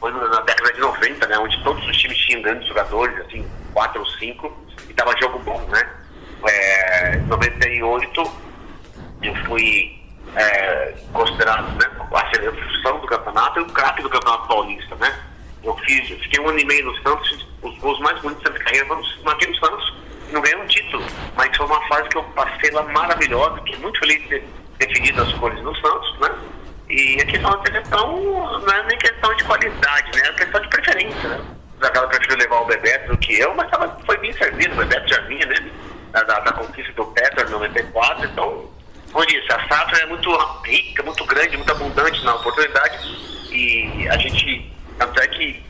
foi 0.00 0.10
na 0.10 0.40
década 0.40 0.72
de 0.72 0.80
90, 0.80 1.26
né? 1.26 1.38
Onde 1.38 1.62
todos 1.62 1.86
os 1.86 1.96
times 1.98 2.16
tinham 2.16 2.40
grandes 2.40 2.66
jogadores, 2.68 3.18
assim, 3.26 3.46
quatro 3.74 4.00
ou 4.00 4.06
cinco, 4.12 4.56
e 4.88 4.94
tava 4.94 5.14
jogo 5.20 5.38
bom, 5.40 5.60
né? 5.68 5.86
É, 6.48 7.16
98, 7.26 8.22
eu 9.22 9.34
fui 9.44 9.97
é, 10.38 10.94
considerado 11.12 11.68
né, 11.74 11.90
a 12.14 12.30
seleção 12.30 13.00
do 13.00 13.06
campeonato 13.08 13.58
e 13.58 13.62
o 13.62 13.66
craque 13.66 14.02
do 14.02 14.08
campeonato 14.08 14.46
paulista, 14.46 14.94
né? 14.96 15.18
Eu 15.64 15.76
fiz, 15.78 16.08
eu 16.10 16.18
fiquei 16.20 16.40
um 16.40 16.48
ano 16.48 16.60
e 16.60 16.64
meio 16.64 16.86
no 16.86 17.02
Santos, 17.02 17.46
os 17.62 17.76
gols 17.78 17.98
mais 17.98 18.20
bonitos 18.20 18.44
da 18.44 18.50
minha 18.50 18.64
carreira 18.64 18.86
foram 18.86 19.02
naquele 19.24 19.58
Santos. 19.58 19.94
Não 20.30 20.40
ganhei 20.40 20.58
um 20.58 20.66
título, 20.66 21.04
mas 21.34 21.56
foi 21.56 21.66
uma 21.66 21.88
fase 21.88 22.08
que 22.08 22.18
eu 22.18 22.22
passei 22.22 22.70
lá 22.70 22.82
maravilhosa, 22.84 23.56
fiquei 23.56 23.78
muito 23.78 23.98
feliz 23.98 24.22
de 24.22 24.28
ter 24.28 24.44
definido 24.78 25.22
as 25.22 25.32
cores 25.34 25.60
do 25.60 25.74
Santos, 25.76 26.18
né? 26.20 26.30
E 26.88 27.20
a 27.20 27.26
questão 27.26 27.50
da 27.50 27.62
seleção 27.62 28.60
não 28.60 28.72
é 28.72 28.86
nem 28.86 28.98
questão 28.98 29.34
de 29.34 29.44
qualidade, 29.44 30.10
né? 30.14 30.28
É 30.28 30.32
questão 30.34 30.60
de 30.60 30.68
preferência, 30.68 31.28
né? 31.28 31.40
Zagallo 31.80 32.08
preferiu 32.08 32.36
levar 32.36 32.60
o 32.60 32.66
Bebeto 32.66 33.08
do 33.08 33.18
que 33.18 33.40
eu, 33.40 33.54
mas 33.54 33.70
tava, 33.70 33.88
foi 34.06 34.16
bem 34.18 34.32
servido, 34.34 34.74
o 34.74 34.78
Bebeto 34.78 35.08
já 35.08 35.20
vinha, 35.22 35.46
né? 35.46 35.56
Da, 36.12 36.22
da, 36.22 36.40
da 36.40 36.52
conquista 36.52 36.92
do 36.92 37.06
Petro 37.06 37.48
em 37.48 37.50
94, 37.50 38.24
então 38.26 38.77
eu 39.14 39.26
disse, 39.26 39.52
a 39.52 39.68
safra 39.68 39.98
é 40.02 40.06
muito 40.06 40.30
rica, 40.64 41.02
muito 41.02 41.24
grande, 41.24 41.56
muito 41.56 41.72
abundante 41.72 42.24
na 42.24 42.34
oportunidade 42.34 42.98
e 43.50 44.08
a 44.08 44.16
gente, 44.18 44.70
tanto 44.98 45.20
é 45.20 45.26
que 45.28 45.62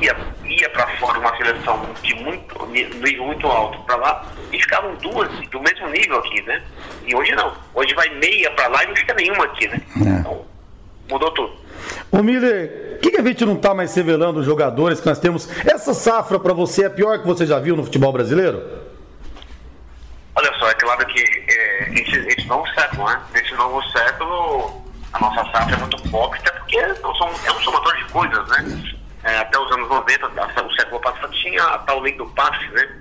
ia, 0.00 0.16
ia 0.44 0.70
para 0.70 0.86
fora 0.98 1.18
uma 1.18 1.36
seleção 1.36 1.80
de 2.02 2.14
muito 2.16 2.66
nível 2.66 3.26
muito 3.26 3.46
alto 3.46 3.78
para 3.84 3.96
lá 3.96 4.26
e 4.52 4.60
ficavam 4.60 4.94
duas 4.96 5.30
do 5.48 5.60
mesmo 5.60 5.88
nível 5.88 6.18
aqui, 6.18 6.42
né? 6.42 6.62
E 7.06 7.14
hoje 7.14 7.34
não. 7.34 7.52
Hoje 7.74 7.94
vai 7.94 8.08
meia 8.10 8.50
para 8.52 8.68
lá 8.68 8.84
e 8.84 8.88
não 8.88 8.96
fica 8.96 9.14
nenhuma 9.14 9.44
aqui, 9.44 9.68
né? 9.68 9.80
É. 9.96 10.20
Então, 10.20 10.44
mudou 11.08 11.30
tudo. 11.32 11.52
Ô 12.10 12.22
Miller, 12.22 12.96
o 12.96 12.98
que, 13.00 13.10
que, 13.10 13.20
a 13.20 13.24
gente 13.24 13.44
não 13.44 13.54
está 13.54 13.74
mais 13.74 13.94
revelando 13.94 14.40
os 14.40 14.46
jogadores 14.46 15.00
que 15.00 15.06
nós 15.06 15.18
temos? 15.18 15.48
Essa 15.66 15.92
safra 15.92 16.38
para 16.38 16.52
você 16.52 16.84
é 16.84 16.86
a 16.86 16.90
pior 16.90 17.18
que 17.20 17.26
você 17.26 17.46
já 17.46 17.58
viu 17.58 17.76
no 17.76 17.84
futebol 17.84 18.12
brasileiro? 18.12 18.83
Claro 20.84 21.06
que 21.06 21.18
é, 21.18 21.94
esse, 21.94 22.16
esse 22.28 22.46
novo 22.46 22.68
século, 22.74 23.06
né? 23.06 23.18
Nesse 23.32 23.54
novo 23.54 23.82
século, 23.88 24.84
a 25.14 25.18
nossa 25.18 25.50
safra 25.50 25.74
é 25.74 25.78
muito 25.78 26.10
pobre, 26.10 26.38
até 26.40 26.50
porque 26.50 26.76
é 26.76 26.92
um 26.92 27.60
somatório 27.62 28.04
de 28.04 28.12
coisas, 28.12 28.48
né? 28.48 28.94
É, 29.22 29.38
até 29.38 29.58
os 29.58 29.72
anos 29.72 29.88
90, 29.88 30.26
o 30.26 30.74
século 30.74 31.00
passado, 31.00 31.32
tinha 31.32 31.62
a 31.62 31.78
tal 31.78 32.00
lei 32.00 32.14
do 32.18 32.26
passe, 32.26 32.68
né? 32.68 32.98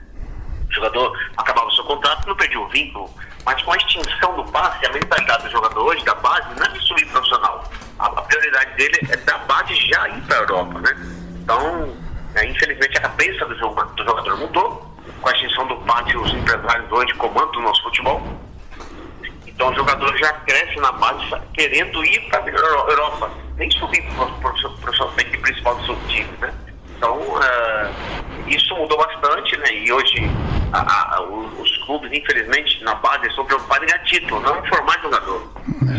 O 0.69 0.73
jogador 0.73 1.11
acabava 1.35 1.67
o 1.67 1.71
seu 1.71 1.83
contrato 1.83 2.25
não 2.25 2.35
perdia 2.37 2.59
o 2.61 2.69
vínculo. 2.69 3.13
Mas 3.45 3.61
com 3.61 3.73
a 3.73 3.75
extinção 3.75 4.33
do 4.37 4.45
passe, 4.45 4.85
a 4.85 4.93
mentalidade 4.93 5.43
do 5.43 5.51
jogador 5.51 5.83
hoje, 5.83 6.05
da 6.05 6.15
base, 6.15 6.47
não 6.57 6.65
é 6.65 6.69
de 6.69 6.79
subir 6.87 7.05
profissional. 7.07 7.69
A, 7.99 8.05
a 8.05 8.21
prioridade 8.21 8.75
dele 8.77 8.99
é 9.09 9.17
da 9.17 9.37
base 9.39 9.75
já 9.75 10.07
ir 10.07 10.21
para 10.21 10.37
a 10.37 10.39
Europa, 10.39 10.79
né? 10.79 10.91
Então, 11.35 11.93
é, 12.35 12.45
infelizmente, 12.45 12.97
a 12.97 13.01
cabeça 13.01 13.45
do, 13.45 13.59
jogo, 13.59 13.83
do 13.83 14.03
jogador 14.05 14.37
mudou 14.37 14.92
com 15.21 15.29
a 15.29 15.31
extinção 15.31 15.67
do 15.67 15.77
pátio, 15.77 16.21
os 16.21 16.33
empresários 16.33 16.91
hoje 16.91 17.13
comandam 17.15 17.59
o 17.59 17.63
nosso 17.63 17.83
futebol. 17.83 18.21
Então 19.45 19.69
o 19.69 19.75
jogador 19.75 20.17
já 20.17 20.33
cresce 20.33 20.79
na 20.79 20.91
base 20.93 21.25
querendo 21.53 22.03
ir 22.05 22.19
para 22.29 22.39
a 22.39 22.49
Europa, 22.49 23.31
nem 23.57 23.69
subir 23.71 24.03
para 24.15 24.25
a 24.25 25.21
equipe 25.21 25.37
principal 25.37 25.75
do 25.75 25.85
seu 25.85 25.95
time, 26.07 26.29
né? 26.41 26.53
Então 26.97 27.17
uh, 27.19 28.49
isso 28.49 28.75
mudou 28.75 28.97
bastante, 28.97 29.55
né? 29.57 29.73
E 29.73 29.91
hoje 29.91 30.29
a, 30.73 31.17
a, 31.17 31.21
os 31.21 31.77
clubes, 31.85 32.11
infelizmente, 32.11 32.83
na 32.83 32.95
base 32.95 33.27
estão 33.27 33.45
preocupados 33.45 33.83
em 33.83 33.91
ganhar 33.91 34.03
título, 34.05 34.41
não 34.41 34.57
em 34.57 34.67
formar 34.67 34.99
jogador. 35.01 35.51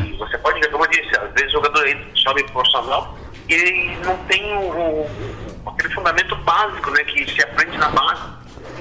E 0.05 0.13
você 0.17 0.37
pode 0.39 0.61
ver, 0.61 0.71
como 0.71 0.85
eu 0.85 0.91
disse, 0.91 1.17
às 1.17 1.33
vezes 1.33 1.49
o 1.51 1.53
jogador 1.53 1.87
sobe 2.15 2.45
profissional 2.45 3.17
e 3.49 3.97
não 4.05 4.17
tem 4.25 4.53
o, 4.57 4.71
o 4.71 5.71
aquele 5.71 5.95
fundamento 5.95 6.35
básico, 6.37 6.91
né, 6.91 7.05
que 7.05 7.31
se 7.31 7.43
aprende 7.43 7.77
na 7.79 7.89
base. 7.89 8.34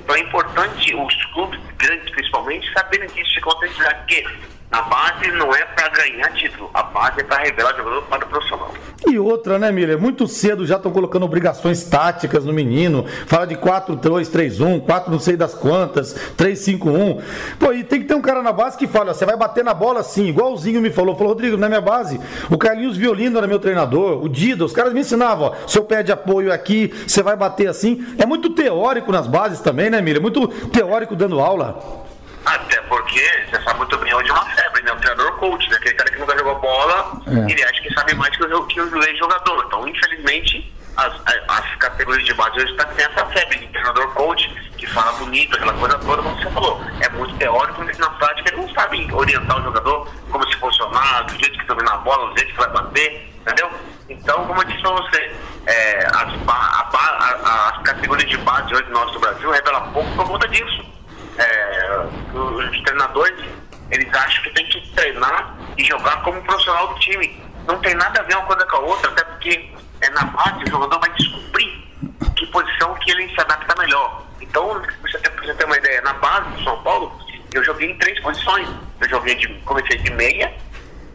Então 0.03 0.15
é 0.15 0.19
importante 0.19 0.95
os 0.95 1.25
clubes 1.33 1.59
grandes, 1.77 2.09
principalmente, 2.11 2.71
saberem 2.73 3.07
disso, 3.09 3.31
se 3.31 3.41
conscientizar 3.41 4.05
que 4.05 4.25
a 4.71 4.81
base 4.81 5.31
não 5.31 5.53
é 5.55 5.63
para 5.65 5.87
ganhar 5.89 6.29
título, 6.33 6.69
a 6.73 6.83
base 6.83 7.21
é 7.21 7.23
para 7.23 7.43
revelar 7.43 7.75
jogador 7.75 8.01
para 8.03 8.25
o 8.25 8.29
profissional. 8.29 8.73
E 9.13 9.19
outra, 9.19 9.59
né, 9.59 9.71
Miller? 9.71 10.01
Muito 10.01 10.27
cedo 10.27 10.65
já 10.65 10.77
estão 10.77 10.91
colocando 10.91 11.21
obrigações 11.21 11.83
táticas 11.83 12.45
no 12.45 12.51
menino. 12.51 13.05
Fala 13.27 13.45
de 13.45 13.55
4-2-3-1, 13.55 14.81
4 14.81 15.11
não 15.11 15.19
sei 15.19 15.37
das 15.37 15.53
quantas, 15.53 16.15
3-5-1. 16.35 17.21
Pô, 17.59 17.71
e 17.71 17.83
tem 17.83 18.01
que 18.01 18.07
ter 18.07 18.15
um 18.15 18.21
cara 18.21 18.41
na 18.41 18.51
base 18.51 18.75
que 18.75 18.87
fala: 18.87 19.13
você 19.13 19.23
vai 19.23 19.37
bater 19.37 19.63
na 19.63 19.71
bola 19.71 19.99
assim, 19.99 20.25
igualzinho 20.25 20.81
me 20.81 20.89
falou. 20.89 21.15
Falou, 21.15 21.33
Rodrigo, 21.33 21.57
na 21.57 21.67
minha 21.67 21.81
base, 21.81 22.19
o 22.49 22.57
Carlinhos 22.57 22.97
Violino 22.97 23.37
era 23.37 23.45
meu 23.45 23.59
treinador, 23.59 24.23
o 24.23 24.27
Dida, 24.27 24.65
os 24.65 24.73
caras 24.73 24.93
me 24.93 25.01
ensinavam: 25.01 25.53
ó, 25.53 25.67
seu 25.67 25.83
pé 25.83 26.01
de 26.01 26.11
apoio 26.11 26.51
aqui, 26.51 26.91
você 27.05 27.21
vai 27.21 27.35
bater 27.35 27.67
assim. 27.67 28.03
É 28.17 28.25
muito 28.25 28.49
teórico 28.49 29.11
nas 29.11 29.27
bases 29.27 29.59
também, 29.59 29.91
né, 29.91 30.01
Miller? 30.01 30.23
Muito 30.23 30.47
teórico 30.69 31.15
dando 31.15 31.39
aula. 31.39 32.02
Até 32.45 32.81
porque 32.81 33.45
você 33.49 33.61
sabe 33.63 33.77
muito 33.77 33.97
bem 33.99 34.13
onde 34.13 34.29
é 34.29 34.33
uma 34.33 34.45
febre, 34.45 34.83
né? 34.83 34.91
O 34.91 34.97
treinador 34.97 35.31
coach, 35.37 35.69
né? 35.69 35.77
Aquele 35.77 35.95
cara 35.95 36.11
que 36.11 36.19
nunca 36.19 36.37
jogou 36.37 36.59
bola, 36.59 37.21
é. 37.27 37.51
ele 37.51 37.63
acha 37.63 37.81
que 37.81 37.93
sabe 37.93 38.13
mais 38.15 38.35
que 38.35 38.43
o, 38.43 38.67
que 38.67 38.81
o 38.81 39.03
ex-jogador. 39.03 39.63
Então, 39.65 39.87
infelizmente, 39.87 40.73
as, 40.97 41.13
as 41.47 41.75
categorias 41.77 42.25
de 42.25 42.33
base 42.33 42.57
hoje 42.57 42.71
estão 42.71 42.85
tá, 42.85 42.93
tem 42.93 43.05
essa 43.05 43.25
febre 43.27 43.59
de 43.59 43.67
treinador 43.67 44.13
coach, 44.13 44.49
que 44.77 44.85
fala 44.87 45.13
bonito, 45.13 45.55
aquela 45.55 45.73
coisa 45.73 45.97
toda, 45.99 46.21
como 46.21 46.35
você 46.35 46.49
falou. 46.51 46.81
É 46.99 47.09
muito 47.09 47.35
teórico, 47.37 47.81
mas 47.83 47.97
na 47.97 48.09
prática 48.11 48.49
ele 48.49 48.61
não 48.61 48.69
sabe 48.73 49.13
orientar 49.13 49.59
o 49.59 49.63
jogador, 49.63 50.07
como 50.29 50.49
se 50.49 50.57
posicionar, 50.57 51.25
do 51.25 51.31
jeito 51.31 51.57
que 51.59 51.65
domina 51.65 51.93
a 51.93 51.97
bola, 51.97 52.29
do 52.29 52.37
jeito 52.37 52.51
que 52.51 52.59
vai 52.59 52.69
bater, 52.69 53.33
entendeu? 53.39 53.71
Então, 54.09 54.45
como 54.45 54.61
eu 54.61 54.65
disse 54.65 54.81
pra 54.81 54.91
você, 54.91 55.31
é, 55.65 56.05
as, 56.07 56.33
a, 56.47 56.51
a, 56.51 56.89
a, 56.93 57.69
as 57.69 57.81
categorias 57.83 58.29
de 58.29 58.37
base 58.39 58.73
hoje 58.73 58.83
do 58.83 58.91
nosso 58.91 59.17
Brasil 59.19 59.49
revelam 59.49 59.91
pouco 59.93 60.11
por 60.15 60.27
conta 60.27 60.47
disso 60.49 60.92
os 62.73 62.81
treinadores, 62.83 63.45
eles 63.91 64.13
acham 64.13 64.43
que 64.43 64.49
tem 64.51 64.65
que 64.67 64.89
treinar 64.93 65.55
e 65.77 65.83
jogar 65.83 66.21
como 66.23 66.41
profissional 66.43 66.87
do 66.93 66.99
time. 66.99 67.41
Não 67.67 67.79
tem 67.79 67.93
nada 67.93 68.19
a 68.19 68.23
ver 68.23 68.35
uma 68.35 68.45
coisa 68.45 68.65
com 68.65 68.77
a 68.77 68.79
outra, 68.79 69.11
até 69.11 69.23
porque 69.23 69.69
é 70.01 70.09
na 70.09 70.25
base 70.25 70.63
o 70.63 70.69
jogador 70.69 70.99
vai 70.99 71.09
descobrir 71.11 71.87
que 72.35 72.45
posição 72.47 72.93
que 72.95 73.11
ele 73.11 73.33
se 73.33 73.39
adapta 73.39 73.79
melhor. 73.79 74.23
Então, 74.41 74.81
você 75.01 75.17
tem, 75.19 75.31
você 75.37 75.53
ter 75.53 75.65
uma 75.65 75.77
ideia, 75.77 76.01
na 76.01 76.13
base 76.13 76.49
do 76.49 76.63
São 76.63 76.81
Paulo, 76.83 77.17
eu 77.53 77.63
joguei 77.63 77.91
em 77.91 77.97
três 77.97 78.19
posições. 78.19 78.67
Eu 78.99 79.09
joguei 79.09 79.35
de, 79.35 79.47
comecei 79.61 79.97
de 79.97 80.11
meia, 80.11 80.53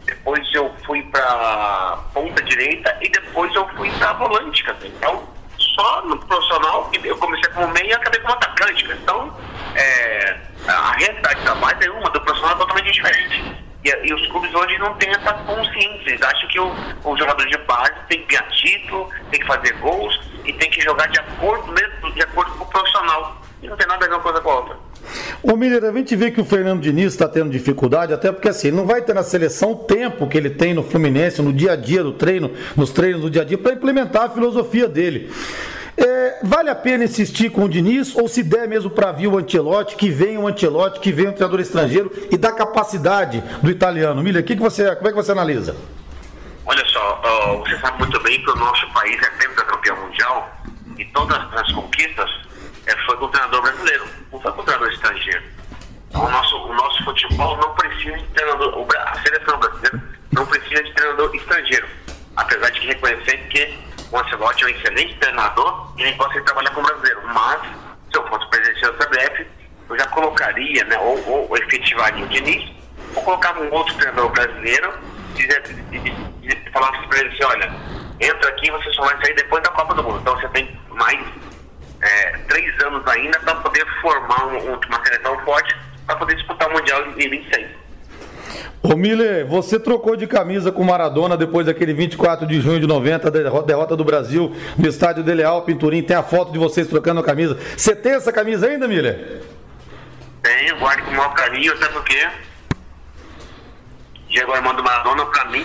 depois 0.05 0.47
eu 0.53 0.73
fui 0.85 1.03
para 1.03 1.99
ponta 2.13 2.41
direita 2.43 2.97
e 3.01 3.09
depois 3.09 3.53
eu 3.53 3.67
fui 3.69 3.91
para 3.91 4.13
volante, 4.13 4.63
cara. 4.63 4.77
Então, 4.83 5.27
só 5.57 6.01
no 6.05 6.17
profissional, 6.17 6.89
eu 7.03 7.17
comecei 7.17 7.51
como 7.53 7.67
meia 7.69 7.89
e 7.89 7.93
acabei 7.93 8.19
como 8.21 8.33
atacante. 8.33 8.85
Então, 8.85 9.37
é, 9.75 10.37
a 10.67 10.91
realidade 10.93 11.41
da 11.43 11.55
base 11.55 11.85
é 11.85 11.91
uma, 11.91 12.09
do 12.09 12.21
profissional 12.21 12.55
é 12.55 12.59
totalmente 12.59 12.91
diferente. 12.91 13.55
E, 13.83 13.89
e, 13.89 14.13
os 14.13 14.27
clubes 14.49 14.53
hoje 14.53 14.77
não 14.79 14.93
têm 14.95 15.09
essa 15.09 15.33
consciência. 15.33 16.09
Eles 16.09 16.21
acham 16.21 16.47
que 16.49 16.59
o, 16.59 16.71
o 17.05 17.17
jogador 17.17 17.45
de 17.45 17.57
base 17.59 17.93
tem 18.07 18.21
que 18.21 18.35
ganhar 18.35 18.49
título, 18.49 19.09
tem 19.31 19.39
que 19.39 19.47
fazer 19.47 19.73
gols 19.79 20.19
e 20.45 20.53
tem 20.53 20.69
que 20.69 20.81
jogar 20.81 21.07
de 21.07 21.19
acordo 21.19 21.71
mesmo, 21.71 22.13
de 22.13 22.21
acordo 22.21 22.51
com 22.51 22.63
o 22.63 22.67
profissional. 22.67 23.41
E 23.61 23.67
não 23.67 23.75
tem 23.75 23.87
nada 23.87 24.05
a 24.05 24.07
ver 24.07 24.13
uma 24.13 24.21
coisa 24.21 24.41
com 24.41 24.49
a 24.49 24.55
outra. 24.55 24.77
Ô 25.41 25.55
Miller, 25.55 25.83
a 25.85 25.91
gente 25.93 26.15
vê 26.15 26.29
que 26.31 26.41
o 26.41 26.45
Fernando 26.45 26.81
Diniz 26.81 27.13
está 27.13 27.27
tendo 27.27 27.49
dificuldade, 27.49 28.13
até 28.13 28.31
porque 28.31 28.49
assim, 28.49 28.67
ele 28.67 28.77
não 28.77 28.85
vai 28.85 29.01
ter 29.01 29.13
na 29.13 29.23
seleção 29.23 29.71
o 29.71 29.75
tempo 29.75 30.27
que 30.27 30.37
ele 30.37 30.49
tem 30.49 30.73
no 30.73 30.83
Fluminense, 30.83 31.41
no 31.41 31.53
dia 31.53 31.73
a 31.73 31.75
dia 31.75 32.03
do 32.03 32.11
treino, 32.11 32.51
nos 32.75 32.91
treinos 32.91 33.21
do 33.21 33.29
dia 33.29 33.41
a 33.41 33.45
dia, 33.45 33.57
para 33.57 33.73
implementar 33.73 34.23
a 34.23 34.29
filosofia 34.29 34.87
dele. 34.87 35.31
Vale 36.43 36.69
a 36.69 36.75
pena 36.75 37.03
insistir 37.03 37.49
com 37.49 37.65
o 37.65 37.69
Diniz 37.69 38.15
ou 38.15 38.27
se 38.27 38.41
der 38.41 38.67
mesmo 38.67 38.89
para 38.89 39.11
vir 39.11 39.27
o 39.27 39.37
Antelote, 39.37 39.95
que 39.95 40.09
venha 40.09 40.39
o 40.39 40.47
Antelote, 40.47 40.99
que 40.99 41.11
venha 41.11 41.29
um 41.29 41.33
treinador 41.33 41.59
estrangeiro 41.59 42.11
e 42.31 42.37
da 42.37 42.51
capacidade 42.51 43.41
do 43.61 43.69
italiano? 43.69 44.23
Miller, 44.23 44.43
que 44.43 44.55
que 44.55 44.61
você, 44.61 44.95
como 44.95 45.07
é 45.07 45.11
que 45.11 45.17
você 45.17 45.31
analisa? 45.31 45.75
Olha 46.65 46.85
só, 46.85 47.21
uh, 47.25 47.59
você 47.59 47.77
sabe 47.79 47.99
muito 47.99 48.19
bem 48.21 48.41
que 48.41 48.49
o 48.51 48.55
nosso 48.55 48.87
país 48.93 49.21
é 49.21 49.29
campeão 49.79 49.95
mundial 49.97 50.49
e 50.97 51.05
todas 51.05 51.37
as 51.37 51.71
conquistas 51.71 52.29
é, 52.85 52.95
foi 53.05 53.17
com 53.17 53.25
o 53.25 53.29
treinador 53.29 53.61
brasileiro, 53.61 54.05
não 54.31 54.39
foi 54.39 54.51
com 54.51 54.61
o 54.61 54.63
treinador 54.63 54.93
estrangeiro. 54.93 55.43
O 56.13 56.29
nosso, 56.29 56.55
o 56.57 56.73
nosso 56.73 57.03
futebol 57.03 57.57
não 57.57 57.73
precisa 57.75 58.17
de 58.17 58.25
treinador, 58.27 58.73
a 58.73 59.11
brasileira 59.11 60.09
não 60.31 60.45
precisa 60.45 60.83
de 60.83 60.93
treinador 60.93 61.35
estrangeiro, 61.35 61.87
apesar 62.35 62.69
de 62.71 62.87
reconhecer 62.87 63.37
que 63.49 63.77
é 64.63 64.67
um 64.67 64.69
excelente 64.69 65.15
treinador 65.17 65.93
e 65.97 66.03
nem 66.03 66.15
posso 66.17 66.41
trabalhar 66.43 66.71
com 66.71 66.81
o 66.81 66.83
brasileiro. 66.83 67.21
Mas, 67.25 67.61
se 67.61 68.17
eu 68.17 68.27
fosse 68.27 68.49
presidente 68.49 68.81
da 68.81 68.93
CBF, 68.93 69.47
eu 69.89 69.97
já 69.97 70.07
colocaria, 70.07 70.83
né, 70.85 70.97
ou, 70.99 71.49
ou 71.49 71.57
efetivaria 71.57 72.23
o 72.23 72.27
Diniz, 72.27 72.71
ou 73.15 73.23
colocava 73.23 73.61
um 73.61 73.73
outro 73.73 73.93
treinador 73.95 74.29
brasileiro 74.29 74.93
e, 75.35 75.43
e, 75.95 76.47
e 76.47 76.71
falava 76.71 76.97
para 77.07 77.19
ele 77.19 77.29
assim, 77.29 77.43
olha, 77.43 77.73
entra 78.19 78.49
aqui 78.49 78.69
você 78.71 78.91
só 78.93 79.03
vai 79.03 79.17
sair 79.17 79.35
depois 79.35 79.63
da 79.63 79.71
Copa 79.71 79.95
do 79.95 80.03
Mundo. 80.03 80.19
Então 80.19 80.35
você 80.35 80.47
tem 80.49 80.79
mais 80.89 81.19
é, 82.01 82.37
três 82.47 82.83
anos 82.83 83.05
ainda 83.07 83.39
para 83.39 83.55
poder 83.55 83.85
formar 84.01 84.45
um, 84.47 84.73
uma 84.73 85.05
seleção 85.05 85.39
forte 85.39 85.75
para 86.05 86.15
poder 86.15 86.35
disputar 86.35 86.69
o 86.69 86.73
Mundial 86.73 87.05
em 87.07 87.29
26. 87.29 87.78
Ô 88.91 88.95
Miller, 88.95 89.45
você 89.45 89.79
trocou 89.79 90.15
de 90.15 90.25
camisa 90.25 90.71
com 90.71 90.83
Maradona 90.83 91.37
depois 91.37 91.67
daquele 91.67 91.93
24 91.93 92.47
de 92.47 92.59
junho 92.59 92.79
de 92.79 92.87
90, 92.87 93.29
derrota 93.29 93.95
do 93.95 94.03
Brasil 94.03 94.51
no 94.75 94.87
estádio 94.87 95.21
Deleal 95.23 95.61
Pinturim. 95.61 96.01
Tem 96.01 96.17
a 96.17 96.23
foto 96.23 96.51
de 96.51 96.57
vocês 96.57 96.87
trocando 96.87 97.19
a 97.19 97.23
camisa. 97.23 97.55
Você 97.77 97.95
tem 97.95 98.13
essa 98.13 98.33
camisa 98.33 98.65
ainda, 98.65 98.87
Miller? 98.87 99.43
Tenho, 100.41 100.75
guardo 100.79 101.03
com 101.03 101.11
o 101.11 101.17
maior 101.17 101.35
carinho, 101.35 101.71
até 101.73 101.85
porque 101.89 102.27
Diego 104.27 104.53
Armando 104.53 104.83
Maradona, 104.83 105.23
pra 105.27 105.45
mim, 105.45 105.63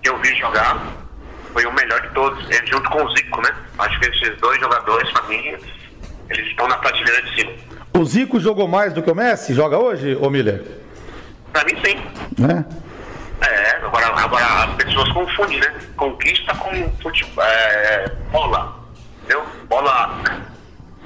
que 0.00 0.08
eu 0.08 0.16
vi 0.20 0.32
jogar, 0.36 0.86
foi 1.52 1.66
o 1.66 1.72
melhor 1.72 2.00
de 2.00 2.14
todos. 2.14 2.48
Ele 2.48 2.66
junto 2.68 2.88
com 2.90 3.02
o 3.02 3.16
Zico, 3.16 3.42
né? 3.42 3.50
Acho 3.76 3.98
que 3.98 4.06
esses 4.06 4.40
dois 4.40 4.60
jogadores, 4.60 5.10
pra 5.10 5.22
mim, 5.24 5.56
eles 6.30 6.46
estão 6.46 6.68
na 6.68 6.76
prateleira 6.76 7.22
de 7.22 7.34
cima. 7.34 7.52
O 7.98 8.04
Zico 8.04 8.38
jogou 8.38 8.68
mais 8.68 8.92
do 8.92 9.02
que 9.02 9.10
o 9.10 9.16
Messi? 9.16 9.52
Joga 9.52 9.78
hoje, 9.78 10.16
ô 10.20 10.30
Miller? 10.30 10.81
Pra 11.52 11.64
mim, 11.64 11.74
sim. 11.84 11.96
É? 12.46 12.82
É, 13.46 13.76
agora, 13.84 14.06
agora 14.06 14.64
as 14.64 14.74
pessoas 14.76 15.10
confundem, 15.12 15.58
né? 15.58 15.74
Conquista 15.96 16.54
com 16.54 16.90
futebol, 17.02 17.44
é, 17.44 18.08
bola, 18.30 18.76
entendeu? 19.18 19.44
Bola 19.68 20.20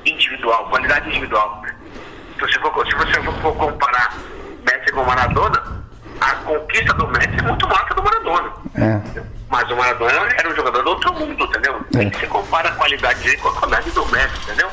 individual, 0.04 0.68
qualidade 0.68 1.08
individual. 1.08 1.62
Se 2.34 2.40
você 2.40 2.60
for, 2.60 2.86
se 2.86 2.94
você 2.94 3.22
for 3.22 3.56
comparar 3.56 4.14
Messi 4.64 4.92
com 4.92 5.04
Maradona, 5.04 5.82
a 6.20 6.34
conquista 6.36 6.92
do 6.94 7.08
Messi 7.08 7.38
é 7.38 7.42
muito 7.42 7.66
maior 7.66 7.86
que 7.86 7.92
a 7.92 7.96
do 7.96 8.02
Maradona. 8.02 8.52
É. 8.74 9.22
Mas 9.48 9.70
o 9.70 9.76
Maradona 9.76 10.28
era 10.36 10.48
um 10.48 10.54
jogador 10.54 10.82
do 10.82 10.90
outro 10.90 11.14
mundo, 11.14 11.44
entendeu? 11.44 11.80
É. 11.94 11.98
Tem 11.98 12.10
que 12.10 12.20
se 12.20 12.26
compara 12.26 12.68
a 12.68 12.72
qualidade 12.72 13.20
dele 13.20 13.36
com 13.38 13.48
a 13.48 13.54
qualidade 13.54 13.90
do 13.92 14.06
Messi, 14.06 14.42
entendeu? 14.42 14.70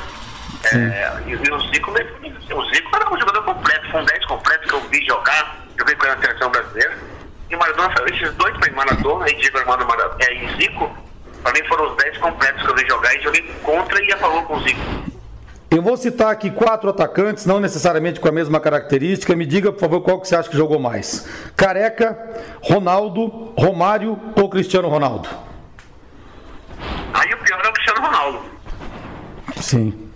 É, 0.66 1.22
e, 1.28 1.32
e, 1.32 1.52
o 1.52 1.60
Zico, 1.60 1.92
o 1.92 2.66
Zico 2.70 2.96
era 2.96 3.14
um 3.14 3.20
jogador 3.20 3.44
completo, 3.44 3.92
foi 3.92 4.02
um 4.02 4.06
10 4.06 4.26
completo 4.26 4.68
que 4.68 4.74
eu 4.74 4.82
vi 4.90 5.06
jogar 5.06 5.63
joguei 5.78 5.96
pela 5.96 6.18
seleção 6.20 6.50
brasileira. 6.52 6.98
E 7.50 7.56
Maradona, 7.56 7.94
esses 8.12 8.34
dois, 8.34 8.58
para 8.58 8.72
Maradona 8.74 9.30
e 9.30 9.36
Diego 9.36 9.60
Armando 9.60 9.86
Maradona, 9.86 10.24
é, 10.24 10.34
e 10.34 10.56
Zico, 10.58 10.98
para 11.44 11.54
mim 11.54 11.68
foram 11.68 11.92
os 11.92 11.98
10 11.98 12.18
completos 12.18 12.64
que 12.64 12.70
eu 12.70 12.76
vi 12.76 12.88
jogar 12.88 13.16
e 13.16 13.22
joguei 13.22 13.42
contra 13.62 14.04
e 14.04 14.12
a 14.12 14.18
favor 14.18 14.44
com 14.46 14.56
o 14.56 14.64
Zico. 14.64 15.14
Eu 15.74 15.82
vou 15.82 15.98
citar 15.98 16.32
aqui 16.32 16.52
quatro 16.52 16.88
atacantes, 16.88 17.48
não 17.48 17.60
necessariamente 17.60 18.20
com 18.20 18.28
a 18.28 18.32
mesma 18.32 18.60
característica. 18.60 19.36
Me 19.36 19.44
diga, 19.44 19.72
por 19.72 19.80
favor, 19.80 20.02
qual 20.02 20.22
que 20.22 20.28
você 20.28 20.36
acha 20.36 20.48
que 20.48 20.56
jogou 20.56 20.78
mais? 20.78 21.28
Careca, 21.58 22.16
Ronaldo, 22.62 23.54
Romário 23.58 24.20
ou 24.36 24.48
Cristiano 24.50 24.88
Ronaldo? 24.88 25.28
Aí 27.14 27.34
o 27.34 27.38
pior 27.38 27.60
é 27.66 27.70
o 27.70 27.74
Cristiano 27.74 28.02
Ronaldo. 28.02 28.46
Sim. 29.58 30.12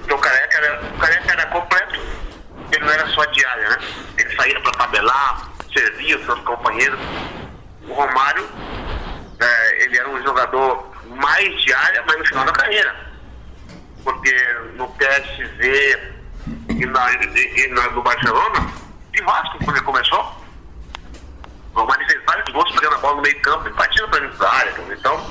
Porque 0.00 0.12
o 0.12 0.18
Careca 0.18 0.58
era, 0.58 0.80
o 0.82 0.98
Careca 0.98 1.32
era 1.32 1.46
completo, 1.46 2.00
ele 2.70 2.84
não 2.84 2.92
era 2.92 3.06
só 3.06 3.24
diária, 3.24 3.68
né? 3.70 3.78
Saía 4.38 4.60
para 4.60 4.72
tabelar, 4.72 5.48
servia 5.72 6.24
seus 6.24 6.38
companheiros. 6.40 7.00
O 7.88 7.92
Romário, 7.92 8.48
é, 9.40 9.82
ele 9.82 9.98
era 9.98 10.08
um 10.08 10.22
jogador 10.22 10.88
mais 11.08 11.60
diária, 11.62 12.04
mas 12.06 12.18
no 12.18 12.24
final 12.26 12.44
da 12.44 12.52
carreira. 12.52 12.94
Porque 14.04 14.32
no 14.76 14.88
PSV 14.90 16.14
e, 16.68 16.86
na, 16.86 17.12
e, 17.12 17.64
e 17.64 17.68
na, 17.68 17.90
no 17.90 18.02
Barcelona, 18.02 18.72
de 19.12 19.22
Vasco, 19.22 19.58
quando 19.64 19.76
ele 19.76 19.84
começou, 19.84 20.36
o 21.74 21.80
Romário 21.80 22.06
fez 22.06 22.24
vários 22.24 22.48
gols 22.52 22.70
pegando 22.70 22.94
a 22.94 22.98
bola 22.98 23.16
no 23.16 23.22
meio 23.22 23.40
campo 23.40 23.68
e 23.68 23.72
partindo 23.72 24.08
para 24.08 24.20
dentro 24.20 24.38
da 24.38 24.52
área. 24.52 24.74
Então, 24.88 25.26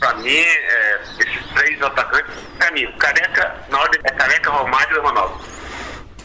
para 0.00 0.14
mim, 0.14 0.30
é, 0.30 1.00
esses 1.18 1.46
três 1.52 1.82
atacantes, 1.82 2.34
para 2.56 2.70
mim, 2.70 2.90
Careca, 2.98 3.54
na 3.68 3.80
ordem 3.80 4.00
é 4.02 4.10
Careca, 4.12 4.50
Romário 4.50 4.96
e 4.96 5.00
Ronaldo. 5.00 5.53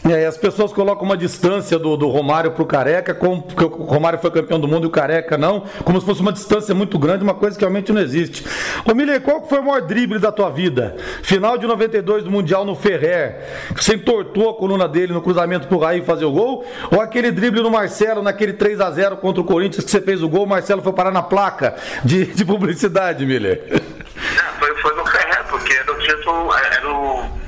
É, 0.08 0.26
as 0.26 0.36
pessoas 0.36 0.72
colocam 0.72 1.04
uma 1.04 1.16
distância 1.16 1.78
do, 1.78 1.96
do 1.96 2.08
Romário 2.08 2.52
pro 2.52 2.64
Careca, 2.64 3.14
como 3.14 3.42
porque 3.42 3.64
o 3.64 3.84
Romário 3.84 4.18
foi 4.18 4.30
campeão 4.30 4.58
do 4.58 4.66
mundo 4.66 4.84
e 4.84 4.86
o 4.86 4.90
Careca 4.90 5.36
não, 5.36 5.64
como 5.84 6.00
se 6.00 6.06
fosse 6.06 6.22
uma 6.22 6.32
distância 6.32 6.74
muito 6.74 6.98
grande, 6.98 7.22
uma 7.22 7.34
coisa 7.34 7.56
que 7.56 7.62
realmente 7.62 7.92
não 7.92 8.00
existe. 8.00 8.44
Ô 8.90 8.94
Miller, 8.94 9.20
qual 9.20 9.46
foi 9.46 9.58
o 9.58 9.64
maior 9.64 9.82
drible 9.82 10.18
da 10.18 10.32
tua 10.32 10.48
vida? 10.48 10.96
Final 11.22 11.58
de 11.58 11.66
92 11.66 12.24
do 12.24 12.30
Mundial 12.30 12.64
no 12.64 12.74
Ferrer, 12.74 13.44
você 13.76 13.94
entortou 13.94 14.48
a 14.48 14.54
coluna 14.54 14.88
dele 14.88 15.12
no 15.12 15.20
cruzamento 15.20 15.68
pro 15.68 15.78
Raí 15.78 16.02
fazer 16.02 16.24
o 16.24 16.32
gol? 16.32 16.64
Ou 16.90 17.00
aquele 17.00 17.30
drible 17.30 17.60
no 17.60 17.70
Marcelo, 17.70 18.22
naquele 18.22 18.54
3 18.54 18.80
a 18.80 18.90
0 18.90 19.18
contra 19.18 19.42
o 19.42 19.44
Corinthians 19.44 19.84
que 19.84 19.90
você 19.90 20.00
fez 20.00 20.22
o 20.22 20.28
gol, 20.28 20.44
o 20.44 20.48
Marcelo 20.48 20.80
foi 20.80 20.92
parar 20.94 21.10
na 21.10 21.22
placa 21.22 21.74
de, 22.02 22.24
de 22.24 22.44
publicidade, 22.44 23.26
Miller? 23.26 23.64
Não, 23.70 24.58
foi, 24.58 24.74
foi 24.76 24.96
no 24.96 25.04
Ferrer, 25.06 25.44
porque 25.50 25.74
era 25.74 25.92
o 25.92 25.98
título, 25.98 26.54
era 26.54 26.88
o 26.88 27.40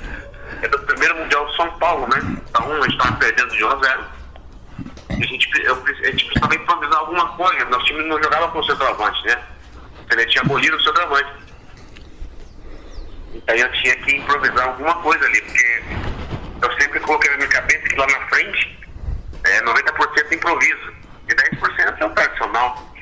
é 0.62 0.67
o 0.69 0.79
primeiro 0.79 1.17
Mundial 1.17 1.45
de 1.47 1.57
São 1.57 1.72
Paulo, 1.83 2.07
né? 2.07 2.21
Então 2.49 2.73
a 2.73 2.83
gente 2.83 2.92
estava 2.92 3.16
perdendo 3.16 3.51
de 3.57 3.64
1 3.64 3.68
a 3.68 3.77
0. 3.83 4.05
E 5.18 5.25
a 5.25 5.27
gente, 5.27 5.51
eu, 5.64 5.75
a 5.75 6.11
gente 6.11 6.25
precisava 6.27 6.55
improvisar 6.55 6.99
alguma 7.01 7.29
coisa. 7.37 7.64
Nosso 7.64 7.85
time 7.87 8.05
não 8.05 8.23
jogava 8.23 8.49
com 8.53 8.61
o 8.61 8.64
centroavante, 8.64 9.27
né? 9.27 9.42
Ele 10.12 10.27
tinha 10.27 10.42
abolido 10.42 10.77
o 10.77 10.83
centroavante. 10.83 11.33
Então 13.35 13.57
eu 13.57 13.73
tinha 13.73 13.97
que 13.97 14.16
improvisar 14.16 14.68
alguma 14.68 14.95
coisa 15.03 15.25
ali, 15.25 15.42
porque 15.42 15.83
eu 16.62 16.81
sempre 16.81 17.01
coloquei 17.01 17.31
na 17.33 17.37
minha 17.38 17.49
cabeça 17.49 17.88
que 17.88 17.97
lá 17.97 18.07
na 18.07 18.29
frente 18.29 18.79
é 19.42 19.61
90% 19.62 20.33
improviso 20.33 20.92
e 21.29 21.35
10% 21.35 21.97
é 21.99 22.05
o 22.05 22.11
tradicional. 22.11 22.95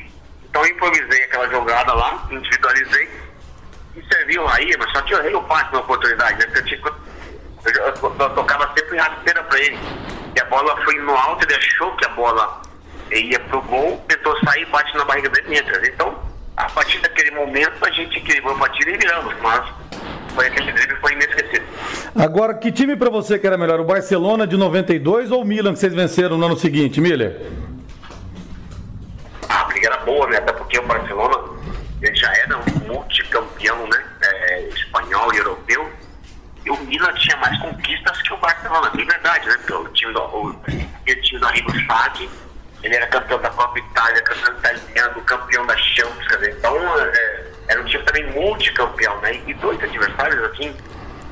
Então 0.48 0.64
eu 0.64 0.72
improvisei 0.72 1.24
aquela 1.24 1.50
jogada 1.50 1.92
lá, 1.92 2.26
individualizei 2.30 3.10
e 3.94 4.14
serviu 4.14 4.48
aí, 4.48 4.74
mas 4.78 4.90
só 4.92 5.02
que 5.02 5.12
eu 5.12 5.18
errei 5.18 5.34
o 5.34 5.42
passe 5.42 5.70
na 5.70 5.80
oportunidade, 5.80 6.38
né? 6.38 6.46
Porque 6.46 6.60
eu 6.60 6.64
tinha 6.64 6.80
eu, 7.64 7.72
eu, 7.72 8.16
eu 8.18 8.30
tocava 8.30 8.72
sempre 8.76 8.98
rasteira 8.98 9.42
pra 9.44 9.58
ele. 9.60 9.78
E 10.36 10.40
a 10.40 10.44
bola 10.46 10.76
foi 10.84 10.94
no 10.98 11.14
alto, 11.14 11.44
ele 11.44 11.54
achou 11.54 11.94
que 11.96 12.04
a 12.04 12.10
bola 12.10 12.62
ia 13.12 13.40
pro 13.40 13.60
gol, 13.62 14.02
tentou 14.08 14.36
sair, 14.44 14.64
bate 14.66 14.96
na 14.96 15.04
barriga 15.04 15.28
dele 15.30 15.54
e 15.54 15.58
entra. 15.58 15.88
Então, 15.88 16.16
a 16.56 16.70
partir 16.70 16.98
daquele 17.00 17.32
momento, 17.32 17.84
a 17.84 17.90
gente 17.90 18.18
equilibrou 18.18 18.54
a 18.54 18.58
partida 18.58 18.90
e 18.90 18.96
viramos, 18.96 19.34
mas 19.42 19.64
foi 20.34 20.46
aquele 20.46 20.72
drible 20.72 20.96
foi 20.96 21.12
inesquecível. 21.12 21.66
Agora, 22.14 22.54
que 22.54 22.70
time 22.70 22.96
para 22.96 23.10
você 23.10 23.38
que 23.38 23.46
era 23.46 23.58
melhor, 23.58 23.80
o 23.80 23.84
Barcelona 23.84 24.46
de 24.46 24.56
92 24.56 25.30
ou 25.30 25.42
o 25.42 25.44
Milan 25.44 25.72
que 25.72 25.80
vocês 25.80 25.94
venceram 25.94 26.38
no 26.38 26.46
ano 26.46 26.56
seguinte, 26.56 27.00
Miller? 27.00 27.40
A 29.48 29.64
briga 29.64 29.88
era 29.88 29.98
boa, 29.98 30.28
né? 30.28 30.38
Até 30.38 30.52
porque 30.52 30.78
o 30.78 30.86
Barcelona 30.86 31.36
já 32.14 32.32
era 32.32 32.56
um 32.56 32.86
multicampeão, 32.86 33.86
né? 33.88 34.04
É, 34.22 34.68
espanhol 34.68 35.32
e 35.34 35.38
europeu 35.38 35.90
o 36.70 36.80
Milan 36.84 37.12
tinha 37.14 37.36
mais 37.38 37.58
conquistas 37.58 38.22
que 38.22 38.32
o 38.32 38.36
Barcelona, 38.36 38.90
de 38.90 39.04
verdade, 39.04 39.48
né? 39.48 39.56
Porque 39.58 39.72
o 39.72 39.88
time 39.88 40.12
do, 40.12 40.20
o, 40.20 40.48
o 40.48 41.22
time 41.22 41.38
do 41.38 41.46
Arrigo 41.46 41.72
Sacchi, 41.86 42.28
ele 42.82 42.94
era 42.94 43.06
campeão 43.08 43.40
da 43.40 43.50
Copa 43.50 43.78
Itália, 43.78 44.22
campeão 44.22 44.54
italiano, 44.58 45.20
campeão 45.22 45.66
da 45.66 45.76
Champions, 45.76 46.26
quer 46.28 46.36
dizer, 46.36 46.56
então 46.58 46.76
é, 46.98 47.46
era 47.68 47.80
um 47.80 47.84
time 47.84 48.02
também 48.04 48.26
multicampeão, 48.32 49.20
né? 49.20 49.40
E 49.46 49.54
dois 49.54 49.82
adversários, 49.82 50.42
assim, 50.52 50.74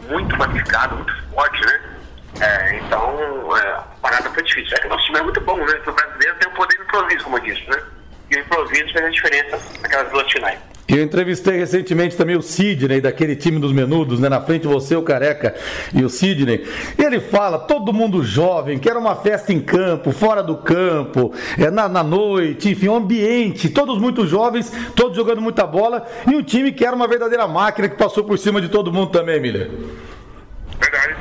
muito 0.09 0.37
qualificados, 0.37 0.97
muito 0.97 1.29
fortes, 1.35 1.61
né? 1.67 1.99
É, 2.41 2.77
então, 2.77 3.57
é, 3.57 3.69
a 3.73 3.85
parada 4.03 4.31
foi 4.31 4.43
difícil. 4.43 4.77
É 4.77 4.81
que 4.81 4.87
o 4.87 4.91
nosso 4.91 5.05
time 5.07 5.19
é 5.19 5.23
muito 5.23 5.41
bom, 5.41 5.57
né? 5.57 5.81
O 5.87 5.93
brasileiro 5.93 6.37
tem 6.37 6.49
o 6.49 6.55
poder 6.55 6.77
de 6.77 6.83
improviso, 6.83 7.25
como 7.25 7.39
eu 7.39 7.43
disse, 7.43 7.71
né? 7.71 7.83
E 8.31 8.37
o 8.37 8.41
improviso 8.41 8.93
fez 8.93 9.05
a 9.05 9.09
diferença 9.09 9.61
naquelas 9.81 10.11
duas 10.11 10.31
finais. 10.31 10.59
Eu 10.89 11.03
entrevistei 11.03 11.59
recentemente 11.59 12.17
também 12.17 12.35
o 12.35 12.41
Sidney, 12.41 12.99
daquele 12.99 13.37
time 13.37 13.59
dos 13.59 13.73
menudos, 13.73 14.19
né? 14.19 14.31
Na 14.31 14.41
frente 14.41 14.67
você, 14.67 14.97
o 14.97 15.03
Careca 15.03 15.55
e 15.93 16.03
o 16.03 16.09
Sidney. 16.09 16.67
Ele 16.97 17.21
fala, 17.21 17.59
todo 17.59 17.93
mundo 17.93 18.25
jovem, 18.25 18.79
que 18.79 18.89
era 18.89 18.99
uma 18.99 19.15
festa 19.15 19.53
em 19.53 19.61
campo, 19.61 20.13
fora 20.13 20.43
do 20.43 20.57
campo, 20.57 21.35
é, 21.59 21.71
na, 21.71 21.91
na 21.91 22.03
noite, 22.03 22.71
enfim, 22.71 22.89
um 22.89 22.97
ambiente, 22.97 23.69
todos 23.69 23.99
muito 23.99 24.27
jovens, 24.27 24.73
todos 24.97 25.15
jogando 25.15 25.43
muita 25.43 25.67
bola, 25.67 26.07
e 26.27 26.35
um 26.35 26.43
time 26.43 26.73
que 26.73 26.87
era 26.87 26.97
uma 26.97 27.07
verdadeira 27.07 27.47
máquina 27.47 27.87
que 27.87 27.97
passou 27.97 28.25
por 28.25 28.39
cima 28.39 28.59
de 28.59 28.71
todo 28.71 28.91
mundo 28.91 29.11
também, 29.11 29.39
Miller. 29.39 29.71
Verdade. 30.81 31.17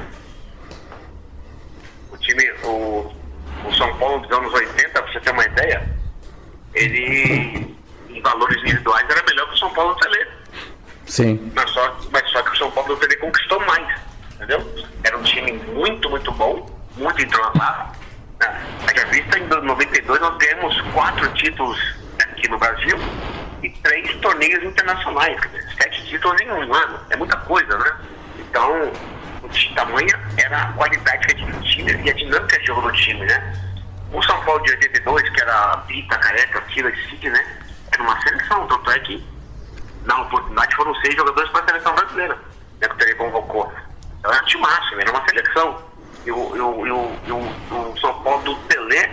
O 2.09 2.17
time, 2.19 2.51
o, 2.63 3.11
o 3.67 3.75
São 3.75 3.93
Paulo 3.97 4.25
dos 4.25 4.31
anos 4.31 4.53
80, 4.53 4.89
pra 4.91 5.11
você 5.11 5.19
ter 5.19 5.31
uma 5.31 5.45
ideia, 5.45 5.83
ele 6.73 7.76
em 8.17 8.21
valores 8.21 8.57
individuais 8.63 9.05
era 9.09 9.23
melhor 9.23 9.47
que 9.47 9.53
o 9.53 9.57
São 9.57 9.69
Paulo 9.73 9.93
do 9.93 9.99
Tele. 9.99 10.27
Sim. 11.05 11.51
Mas 11.55 11.69
só, 11.71 11.97
mas 12.11 12.29
só 12.31 12.41
que 12.41 12.51
o 12.51 12.57
São 12.57 12.71
Paulo 12.71 12.95
do 12.95 12.99
Tele 12.99 13.15
conquistou 13.17 13.59
mais, 13.65 13.87
entendeu? 14.35 14.87
Era 15.03 15.17
um 15.17 15.23
time 15.23 15.53
muito, 15.73 16.09
muito 16.09 16.31
bom, 16.33 16.69
muito 16.97 17.21
entrosado. 17.21 17.97
Né? 18.39 18.61
Haja 18.87 19.05
vista, 19.07 19.39
em 19.39 19.47
92 19.47 20.19
nós 20.19 20.37
ganhamos 20.37 20.81
quatro 20.93 21.31
títulos 21.33 21.79
aqui 22.19 22.49
no 22.49 22.57
Brasil 22.57 22.97
e 23.63 23.69
três 23.69 24.13
torneios 24.17 24.63
internacionais, 24.63 25.39
sete 25.81 26.05
títulos 26.07 26.39
em 26.41 26.49
um 26.49 26.73
ano. 26.73 26.99
É 27.09 27.15
muita 27.15 27.37
coisa, 27.37 27.77
né? 27.77 27.97
Então, 28.39 28.91
o 29.43 29.75
tamanho 29.75 30.19
era 30.37 30.63
a 30.63 30.73
qualidade 30.73 31.27
que 31.27 31.35
tinha 31.35 31.51
do 31.51 31.61
time 31.61 31.91
e 32.03 32.09
a 32.09 32.13
dinâmica 32.13 32.59
de 32.59 32.65
jogo 32.65 32.81
do 32.81 32.91
time, 32.91 33.25
né? 33.25 33.53
O 34.11 34.21
São 34.23 34.41
Paulo 34.45 34.61
de 34.63 34.71
82, 34.71 35.29
que 35.29 35.41
era 35.41 35.77
Pita, 35.87 36.17
Careca, 36.17 36.61
Tila 36.69 36.89
e 36.89 37.09
Cid, 37.09 37.29
né? 37.29 37.57
Era 37.97 38.03
uma 38.03 38.21
seleção, 38.21 38.67
tanto 38.67 38.91
é 38.91 38.99
que 38.99 39.23
na 40.05 40.21
oportunidade 40.21 40.75
foram 40.75 40.93
seis 40.95 41.15
jogadores 41.15 41.49
para 41.49 41.63
a 41.63 41.67
seleção 41.67 41.95
brasileira, 41.95 42.35
né, 42.79 42.87
que 42.87 42.93
o 42.93 42.97
Tele 42.97 43.15
convocou. 43.15 43.73
Então 44.19 44.31
era 44.31 44.43
um 44.43 44.45
time 44.45 44.61
máximo, 44.61 45.01
era 45.01 45.11
uma 45.11 45.25
seleção. 45.27 45.81
E 46.23 46.31
o, 46.31 46.55
e 46.55 46.59
o, 46.59 46.87
e 46.87 46.91
o, 46.91 47.17
e 47.25 47.31
o 47.31 47.97
São 47.99 48.21
Paulo 48.21 48.43
do 48.43 48.55
Pelé 48.67 49.09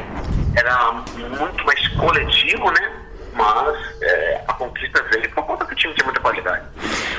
era 0.55 0.93
muito 0.93 1.65
mais 1.65 1.89
coletivo, 1.89 2.71
né? 2.73 3.04
Mas 3.35 3.77
é, 4.03 4.41
a 4.47 4.53
conquista 4.55 5.03
veio 5.13 5.31
por 5.35 5.45
conta 5.45 5.67
que 5.67 5.73
o 5.73 5.77
time 5.77 5.95
tinha 5.95 6.05
muita 6.05 6.21
qualidade. 6.21 6.63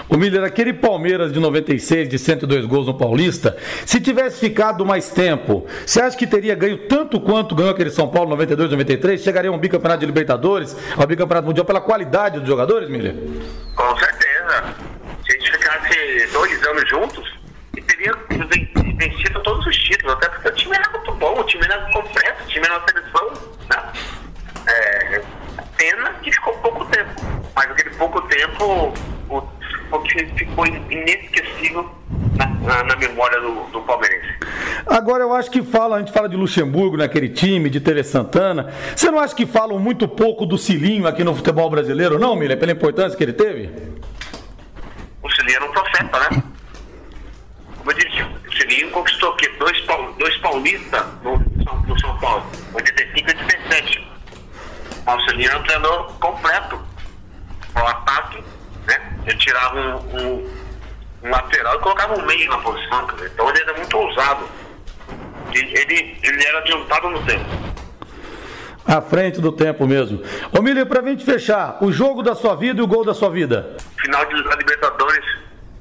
O 0.07 0.17
Miller, 0.17 0.43
aquele 0.43 0.73
Palmeiras 0.73 1.33
de 1.33 1.39
96, 1.39 2.07
de 2.07 2.19
102 2.19 2.65
gols 2.65 2.87
no 2.87 2.97
Paulista, 2.97 3.57
se 3.85 3.99
tivesse 3.99 4.39
ficado 4.39 4.85
mais 4.85 5.09
tempo, 5.09 5.65
você 5.85 6.01
acha 6.01 6.17
que 6.17 6.27
teria 6.27 6.55
ganho 6.55 6.87
tanto 6.87 7.19
quanto 7.19 7.55
ganhou 7.55 7.71
aquele 7.71 7.89
São 7.89 8.07
Paulo 8.07 8.29
92, 8.29 8.71
93? 8.71 9.21
Chegaria 9.21 9.49
a 9.49 9.53
um 9.53 9.57
bicampeonato 9.57 10.01
de 10.01 10.05
Libertadores, 10.05 10.75
ao 10.95 11.07
bicampeonato 11.07 11.47
mundial 11.47 11.65
pela 11.65 11.81
qualidade 11.81 12.39
dos 12.39 12.47
jogadores, 12.47 12.87
Miller? 12.89 13.15
Com 13.75 13.97
certeza. 13.97 14.75
Se 15.25 15.31
a 15.31 15.39
gente 15.39 15.51
ficasse 15.51 16.27
dois 16.31 16.67
anos 16.67 16.89
juntos, 16.89 17.35
teria 17.87 18.13
vencido 18.97 19.41
todos 19.41 19.65
os 19.65 19.75
títulos, 19.75 20.13
até 20.13 20.29
porque 20.29 20.47
o 20.49 20.51
time 20.53 20.75
era 20.75 20.89
muito 20.91 21.11
bom, 21.13 21.39
o 21.39 21.43
time 21.43 21.65
era 21.65 21.79
completo, 21.91 22.43
o 22.43 22.47
time 22.47 22.65
era 22.65 22.77
uma 22.77 22.87
seleção. 22.87 23.33
Né? 23.69 23.93
É, 24.67 25.21
pena 25.85 26.13
que 26.23 26.31
ficou 26.31 26.53
pouco 26.55 26.85
tempo. 26.85 27.11
Mas 27.55 27.69
aquele 27.69 27.95
pouco 27.95 28.21
tempo 28.23 28.93
o, 29.29 29.37
o 29.37 30.01
ficou 30.35 30.65
inesquecível 30.65 31.89
na, 32.35 32.47
na, 32.47 32.83
na 32.83 32.95
memória 32.95 33.39
do, 33.39 33.63
do, 33.71 33.81
palmeirense. 33.81 34.33
Agora 34.87 35.23
eu 35.23 35.33
acho 35.33 35.51
que 35.51 35.61
fala, 35.61 35.97
a 35.97 35.99
gente 35.99 36.11
fala 36.11 36.27
de 36.27 36.35
Luxemburgo 36.35 36.97
naquele 36.97 37.29
time, 37.29 37.69
de 37.69 37.79
Tele 37.79 38.03
Santana. 38.03 38.73
Você 38.95 39.09
não 39.11 39.19
acha 39.19 39.35
que 39.35 39.45
falam 39.45 39.79
muito 39.79 40.07
pouco 40.07 40.45
do 40.45 40.57
Cilinho 40.57 41.07
aqui 41.07 41.23
no 41.23 41.35
futebol 41.35 41.69
brasileiro, 41.69 42.17
não, 42.19 42.35
Miller, 42.35 42.57
pela 42.57 42.71
importância 42.71 43.17
que 43.17 43.23
ele 43.23 43.33
teve? 43.33 43.69
O 45.21 45.29
Cilinho 45.29 45.55
era 45.55 45.65
um 45.65 45.71
profeta, 45.71 46.19
né? 46.19 46.43
Como 47.77 47.91
eu 47.91 47.95
disse, 47.95 48.21
o 48.21 48.53
Cilinho 48.53 48.91
conquistou 48.91 49.33
aqui 49.33 49.47
dois, 49.59 49.79
dois 50.17 50.37
paulistas 50.37 51.05
no, 51.23 51.37
no 51.87 51.99
São 51.99 52.17
Paulo, 52.19 52.45
85 52.73 53.29
e 53.29 53.33
17 53.33 54.14
Era 55.07 55.59
um 55.59 55.63
treinador 55.63 56.13
completo 56.19 56.79
o 57.75 57.87
ataque, 57.87 58.43
né? 58.87 59.17
Ele 59.25 59.37
tirava 59.37 59.77
um, 59.77 59.95
um, 59.95 60.51
um, 61.23 61.29
lateral 61.29 61.75
e 61.75 61.79
colocava 61.79 62.17
um 62.17 62.25
meio 62.25 62.49
na 62.49 62.57
posição, 62.59 63.07
então 63.23 63.49
ele 63.49 63.61
era 63.61 63.73
muito 63.73 63.97
ousado. 63.97 64.47
Ele, 65.53 65.77
ele, 65.77 66.17
ele 66.23 66.45
era 66.45 66.59
adiantado 66.59 67.09
no 67.09 67.23
tempo. 67.25 67.45
À 68.87 69.01
frente 69.01 69.41
do 69.41 69.51
tempo 69.51 69.87
mesmo. 69.87 70.21
Ô 70.57 70.61
Milho, 70.61 70.85
pra 70.85 71.01
gente 71.01 71.25
fechar, 71.25 71.77
o 71.81 71.91
jogo 71.91 72.21
da 72.21 72.35
sua 72.35 72.55
vida 72.55 72.79
e 72.79 72.83
o 72.83 72.87
gol 72.87 73.03
da 73.03 73.13
sua 73.13 73.29
vida. 73.29 73.77
Final 73.99 74.25
de 74.25 74.35
Libertadores 74.35 75.25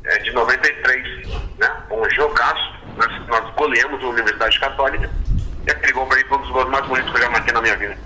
é, 0.05 0.19
de 0.19 0.33
93, 0.33 1.29
né? 1.59 1.71
Um 1.91 2.09
jogaço. 2.11 2.75
Nós, 2.97 3.27
nós 3.27 3.55
goleamos 3.55 4.03
a 4.03 4.07
Universidade 4.07 4.59
Católica. 4.59 5.11
E 5.67 5.71
aquele 5.71 5.93
gol 5.93 6.07
pra 6.07 6.17
mim 6.17 6.25
foi 6.29 6.39
um 6.39 6.41
dos 6.43 6.51
gols 6.51 6.71
mais 6.71 6.87
bonitos 6.87 7.11
que 7.11 7.19
eu 7.19 7.23
já 7.23 7.31
marquei 7.31 7.53
na 7.53 7.61
minha 7.61 7.77
vida. 7.77 7.99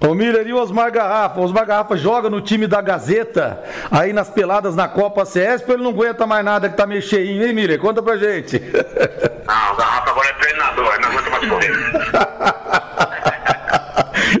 Ô 0.00 0.14
Miller, 0.14 0.46
e 0.46 0.52
o 0.52 0.58
Osmar 0.58 0.90
Garrafa? 0.90 1.40
Osmar 1.40 1.66
Garrafa 1.66 1.94
joga 1.94 2.30
no 2.30 2.40
time 2.40 2.66
da 2.66 2.80
Gazeta, 2.80 3.62
aí 3.90 4.14
nas 4.14 4.30
peladas 4.30 4.74
na 4.74 4.88
Copa 4.88 5.26
CS, 5.26 5.62
ele 5.68 5.82
não 5.82 5.90
aguenta 5.90 6.26
mais 6.26 6.42
nada 6.42 6.70
que 6.70 6.76
tá 6.76 6.86
meio 6.86 7.02
cheinho, 7.02 7.44
hein, 7.44 7.52
Miller? 7.52 7.78
Conta 7.78 8.02
pra 8.02 8.16
gente. 8.16 8.58
Não, 8.58 9.72
o 9.72 9.76
Garrafa 9.76 10.10
agora 10.10 10.28
é 10.28 10.32
treinador, 10.32 11.00
não 11.00 11.08
aguenta 11.10 11.30
mais 11.30 11.48
correr. 11.48 11.72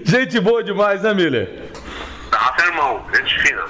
gente 0.02 0.40
boa 0.40 0.64
demais, 0.64 1.02
né, 1.02 1.12
Miller? 1.12 1.70
Garrafa 2.30 2.62
é 2.62 2.66
irmão, 2.66 3.04
gente 3.14 3.38
fina. 3.42 3.60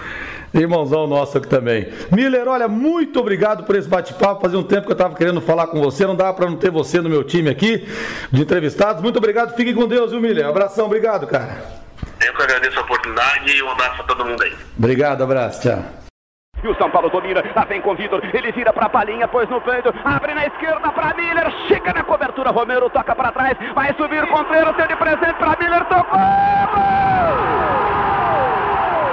Irmãozão 0.55 1.09
nosso 1.09 1.39
aqui 1.39 1.49
também. 1.49 1.89
Miller, 2.13 2.47
olha, 2.47 2.69
muito 2.69 3.19
obrigado 3.19 3.65
por 3.65 3.75
esse 3.75 3.89
bate-papo. 3.89 4.43
Fazia 4.43 4.59
um 4.59 4.65
tempo 4.65 4.83
que 4.83 4.93
eu 4.93 4.95
estava 4.95 5.17
querendo 5.17 5.41
falar 5.41 5.67
com 5.69 5.81
você, 5.81 6.07
não 6.07 6.15
dava 6.15 6.35
para 6.35 6.49
não 6.49 6.57
ter 6.57 6.71
você 6.71 7.01
no 7.01 7.09
meu 7.09 7.25
time 7.25 7.51
aqui 7.51 7.85
de 8.31 8.43
entrevistados. 8.43 9.03
Muito 9.03 9.17
obrigado, 9.17 9.57
fique 9.57 9.75
com 9.75 9.89
Deus, 9.89 10.13
viu, 10.13 10.21
Miller? 10.21 10.47
Abração, 10.47 10.87
obrigado, 10.87 11.27
cara. 11.27 11.80
Eu 12.31 12.37
que 12.37 12.43
agradeço 12.43 12.79
a 12.79 12.83
oportunidade 12.83 13.51
e 13.51 13.61
um 13.61 13.71
abraço 13.71 14.03
a 14.03 14.05
todo 14.05 14.25
mundo 14.25 14.41
aí. 14.45 14.57
Obrigado, 14.79 15.25
abraço, 15.25 15.63
tchau. 15.63 15.83
E 16.63 16.69
o 16.69 16.75
São 16.77 16.89
Paulo 16.91 17.11
domina, 17.11 17.43
lá 17.57 17.65
vem 17.65 17.81
com 17.81 17.95
Vitor, 17.97 18.23
ele 18.33 18.53
vira 18.53 18.73
pra 18.73 18.89
Palinha, 18.89 19.27
pôs 19.27 19.49
no 19.49 19.61
peito, 19.61 19.93
abre 20.05 20.33
na 20.35 20.47
esquerda 20.47 20.93
pra 20.93 21.15
Miller, 21.15 21.51
chega 21.67 21.93
na 21.93 22.05
cobertura, 22.05 22.51
Romero 22.51 22.89
toca 22.91 23.17
pra 23.17 23.33
trás, 23.33 23.57
vai 23.75 23.93
subir 23.95 24.25
Contreiro, 24.29 24.73
tem 24.75 24.87
de 24.87 24.97
presente 24.97 25.35
pra 25.35 25.57
Miller, 25.59 25.85
tocou! 25.87 26.21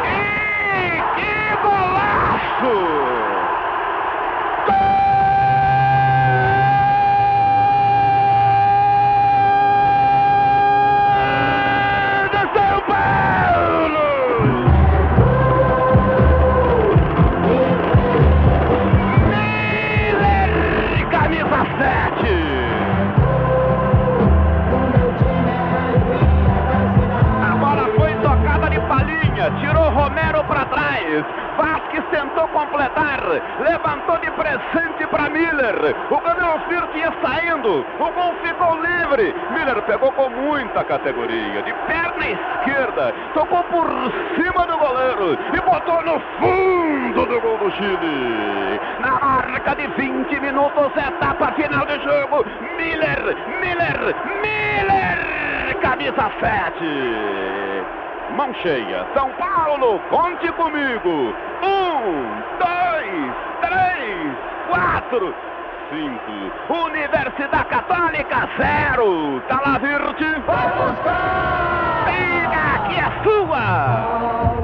E 0.06 1.02
que 1.16 1.56
golaço! 1.64 2.97
Completar, 32.52 33.22
levantou 33.60 34.18
de 34.20 34.32
presente 34.32 35.06
para 35.12 35.30
Miller. 35.30 35.96
O 36.10 36.20
Gabriel 36.20 36.60
Firth 36.68 36.96
ia 36.96 37.14
saindo, 37.22 37.86
o 38.00 38.12
gol 38.12 38.34
ficou 38.42 38.82
livre. 38.82 39.36
Miller 39.52 39.82
pegou 39.84 40.12
com 40.14 40.30
muita 40.30 40.84
categoria, 40.84 41.62
de 41.62 41.74
perna 41.74 42.28
esquerda, 42.28 43.14
tocou 43.34 43.64
por 43.66 43.88
cima 44.36 44.66
do 44.66 44.78
goleiro 44.78 45.38
e 45.54 45.62
botou 45.62 46.02
no 46.04 46.20
fundo 46.40 47.26
do 47.26 47.42
gol 47.42 47.58
do 47.58 47.72
Chile. 47.72 48.80
Na 49.00 49.20
marca 49.20 49.76
de 49.76 49.88
20 49.88 50.40
minutos, 50.40 50.92
etapa 50.96 51.52
final 51.54 51.86
do 51.86 52.00
jogo. 52.02 52.46
Miller, 52.78 53.36
Miller, 53.60 54.16
Miller, 54.42 55.80
camisa 55.82 56.32
7 56.40 57.97
mão 58.38 58.54
cheia. 58.62 59.06
São 59.16 59.30
Paulo, 59.32 60.00
conte 60.12 60.48
comigo. 60.54 61.34
Um, 61.64 62.42
dois, 62.60 63.34
três, 63.62 64.38
quatro, 64.70 65.34
cinco. 65.90 66.84
Universidade 66.86 67.66
Católica, 67.66 68.48
zero. 68.58 69.42
Tá. 69.48 69.58
Vamos, 70.46 71.00
Pega, 72.06 72.76
aqui 72.76 73.00
é 73.00 73.24
sua. 73.24 74.57